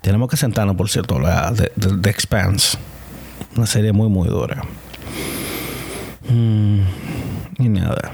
Tenemos 0.00 0.28
que 0.28 0.36
sentarnos, 0.36 0.76
por 0.76 0.88
cierto, 0.90 1.18
la 1.18 1.50
de, 1.50 1.70
The 1.76 2.10
Expanse. 2.10 2.78
Una 3.56 3.66
serie 3.66 3.92
muy, 3.92 4.08
muy 4.08 4.28
dura. 4.28 4.62
Mm, 6.28 6.80
y 7.58 7.68
nada. 7.68 8.12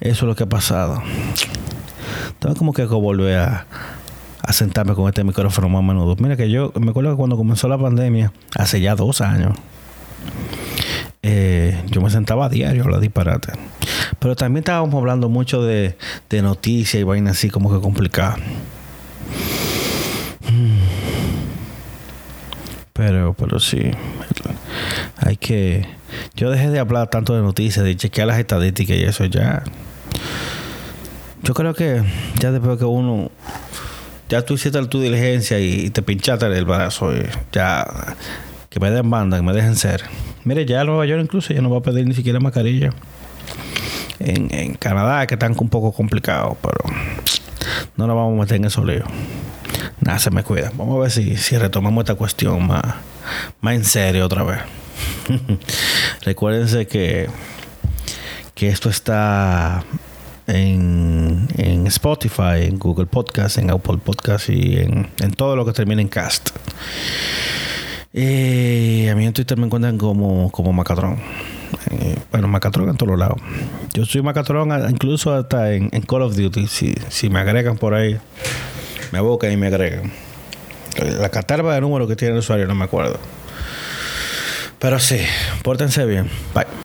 Eso 0.00 0.24
es 0.24 0.28
lo 0.28 0.34
que 0.34 0.44
ha 0.44 0.48
pasado. 0.48 1.02
Tengo 2.38 2.54
como 2.54 2.72
que 2.72 2.84
volver 2.84 3.38
a, 3.38 3.66
a 4.42 4.52
sentarme 4.52 4.94
con 4.94 5.08
este 5.08 5.24
micrófono 5.24 5.68
más 5.68 5.80
a 5.80 5.82
menudo. 5.82 6.16
Mira 6.18 6.36
que 6.36 6.50
yo 6.50 6.72
me 6.78 6.90
acuerdo 6.90 7.10
que 7.10 7.16
cuando 7.16 7.36
comenzó 7.36 7.68
la 7.68 7.78
pandemia, 7.78 8.32
hace 8.56 8.80
ya 8.80 8.94
dos 8.94 9.20
años, 9.20 9.56
eh, 11.22 11.82
yo 11.86 12.00
me 12.00 12.10
sentaba 12.10 12.46
a 12.46 12.48
diario 12.48 12.82
a 12.82 12.84
hablar 12.84 13.00
disparate. 13.00 13.52
Pero 14.18 14.36
también 14.36 14.62
estábamos 14.62 14.94
hablando 14.94 15.28
mucho 15.28 15.62
de, 15.62 15.96
de 16.28 16.42
noticias 16.42 17.00
y 17.00 17.04
vainas 17.04 17.38
así 17.38 17.50
como 17.50 17.72
que 17.72 17.80
complicadas. 17.80 18.38
Pero, 22.92 23.32
pero 23.34 23.60
sí. 23.60 23.92
Hay 25.18 25.36
que. 25.36 25.86
Yo 26.34 26.50
dejé 26.50 26.68
de 26.70 26.78
hablar 26.80 27.08
tanto 27.10 27.34
de 27.34 27.42
noticias, 27.42 27.84
de 27.84 27.96
chequear 27.96 28.26
las 28.26 28.38
estadísticas 28.38 28.96
y 28.96 29.04
eso 29.04 29.24
ya. 29.24 29.62
Yo 31.42 31.54
creo 31.54 31.74
que 31.74 32.02
ya 32.40 32.50
después 32.50 32.78
que 32.78 32.84
uno. 32.84 33.30
Ya 34.28 34.44
tú 34.44 34.54
hiciste 34.54 34.84
tu 34.86 35.00
diligencia 35.00 35.60
y 35.60 35.90
te 35.90 36.02
pinchaste 36.02 36.46
el 36.46 36.64
brazo. 36.64 37.14
Y 37.14 37.24
ya. 37.52 37.86
Que 38.68 38.80
me 38.80 38.90
den 38.90 39.08
banda, 39.08 39.36
que 39.36 39.42
me 39.44 39.52
dejen 39.52 39.76
ser. 39.76 40.02
Mire, 40.44 40.66
ya 40.66 40.80
en 40.80 40.88
Nueva 40.88 41.06
York 41.06 41.22
incluso 41.22 41.54
ya 41.54 41.62
no 41.62 41.70
va 41.70 41.78
a 41.78 41.82
pedir 41.82 42.06
ni 42.06 42.14
siquiera 42.14 42.40
mascarilla. 42.40 42.90
En, 44.28 44.52
en 44.54 44.74
Canadá, 44.74 45.26
que 45.26 45.34
están 45.34 45.54
un 45.58 45.68
poco 45.68 45.92
complicado, 45.92 46.56
pero 46.60 46.78
no 47.96 48.06
nos 48.06 48.16
vamos 48.16 48.36
a 48.36 48.40
meter 48.40 48.56
en 48.56 48.64
esos 48.66 48.84
líos 48.84 49.08
nada, 50.00 50.18
se 50.18 50.30
me 50.30 50.42
cuida. 50.42 50.72
Vamos 50.74 50.96
a 50.96 51.00
ver 51.02 51.10
si, 51.10 51.36
si 51.36 51.56
retomamos 51.58 52.02
esta 52.02 52.14
cuestión 52.14 52.66
más, 52.66 52.82
más 53.60 53.74
en 53.74 53.84
serio 53.84 54.24
otra 54.24 54.42
vez. 54.42 54.58
Recuérdense 56.22 56.86
que, 56.86 57.28
que 58.54 58.68
esto 58.68 58.88
está 58.88 59.84
en, 60.46 61.48
en, 61.56 61.86
Spotify, 61.86 62.62
en 62.62 62.78
Google 62.78 63.06
Podcast, 63.06 63.58
en 63.58 63.70
Apple 63.70 63.98
Podcast 63.98 64.48
y 64.48 64.78
en, 64.78 65.10
en 65.20 65.30
todo 65.32 65.56
lo 65.56 65.64
que 65.64 65.72
termine 65.72 66.02
en 66.02 66.08
cast. 66.08 66.50
Y 68.12 69.06
a 69.08 69.14
mí 69.14 69.26
en 69.26 69.32
Twitter 69.32 69.58
me 69.58 69.66
encuentran 69.66 69.98
como, 69.98 70.50
como 70.50 70.72
Macatron. 70.72 71.18
Eh, 71.90 72.16
bueno, 72.30 72.48
Macatron 72.48 72.88
en 72.88 72.96
todos 72.96 73.18
lados. 73.18 73.38
Yo 73.92 74.04
soy 74.04 74.22
Macatron 74.22 74.70
incluso 74.90 75.34
hasta 75.34 75.72
en, 75.72 75.88
Call 75.88 76.22
of 76.22 76.36
Duty. 76.36 76.66
Si, 76.66 77.30
me 77.30 77.40
agregan 77.40 77.76
por 77.76 77.94
ahí, 77.94 78.18
me 79.12 79.18
abocan 79.18 79.52
y 79.52 79.56
me 79.56 79.66
agregan. 79.68 80.12
La 81.20 81.28
catarba 81.28 81.74
de 81.74 81.80
número 81.80 82.06
que 82.06 82.16
tiene 82.16 82.34
el 82.34 82.40
usuario 82.40 82.66
no 82.66 82.74
me 82.74 82.84
acuerdo. 82.84 83.18
Pero 84.78 84.98
sí, 84.98 85.18
pórtense 85.62 86.04
bien. 86.04 86.28
Bye. 86.54 86.68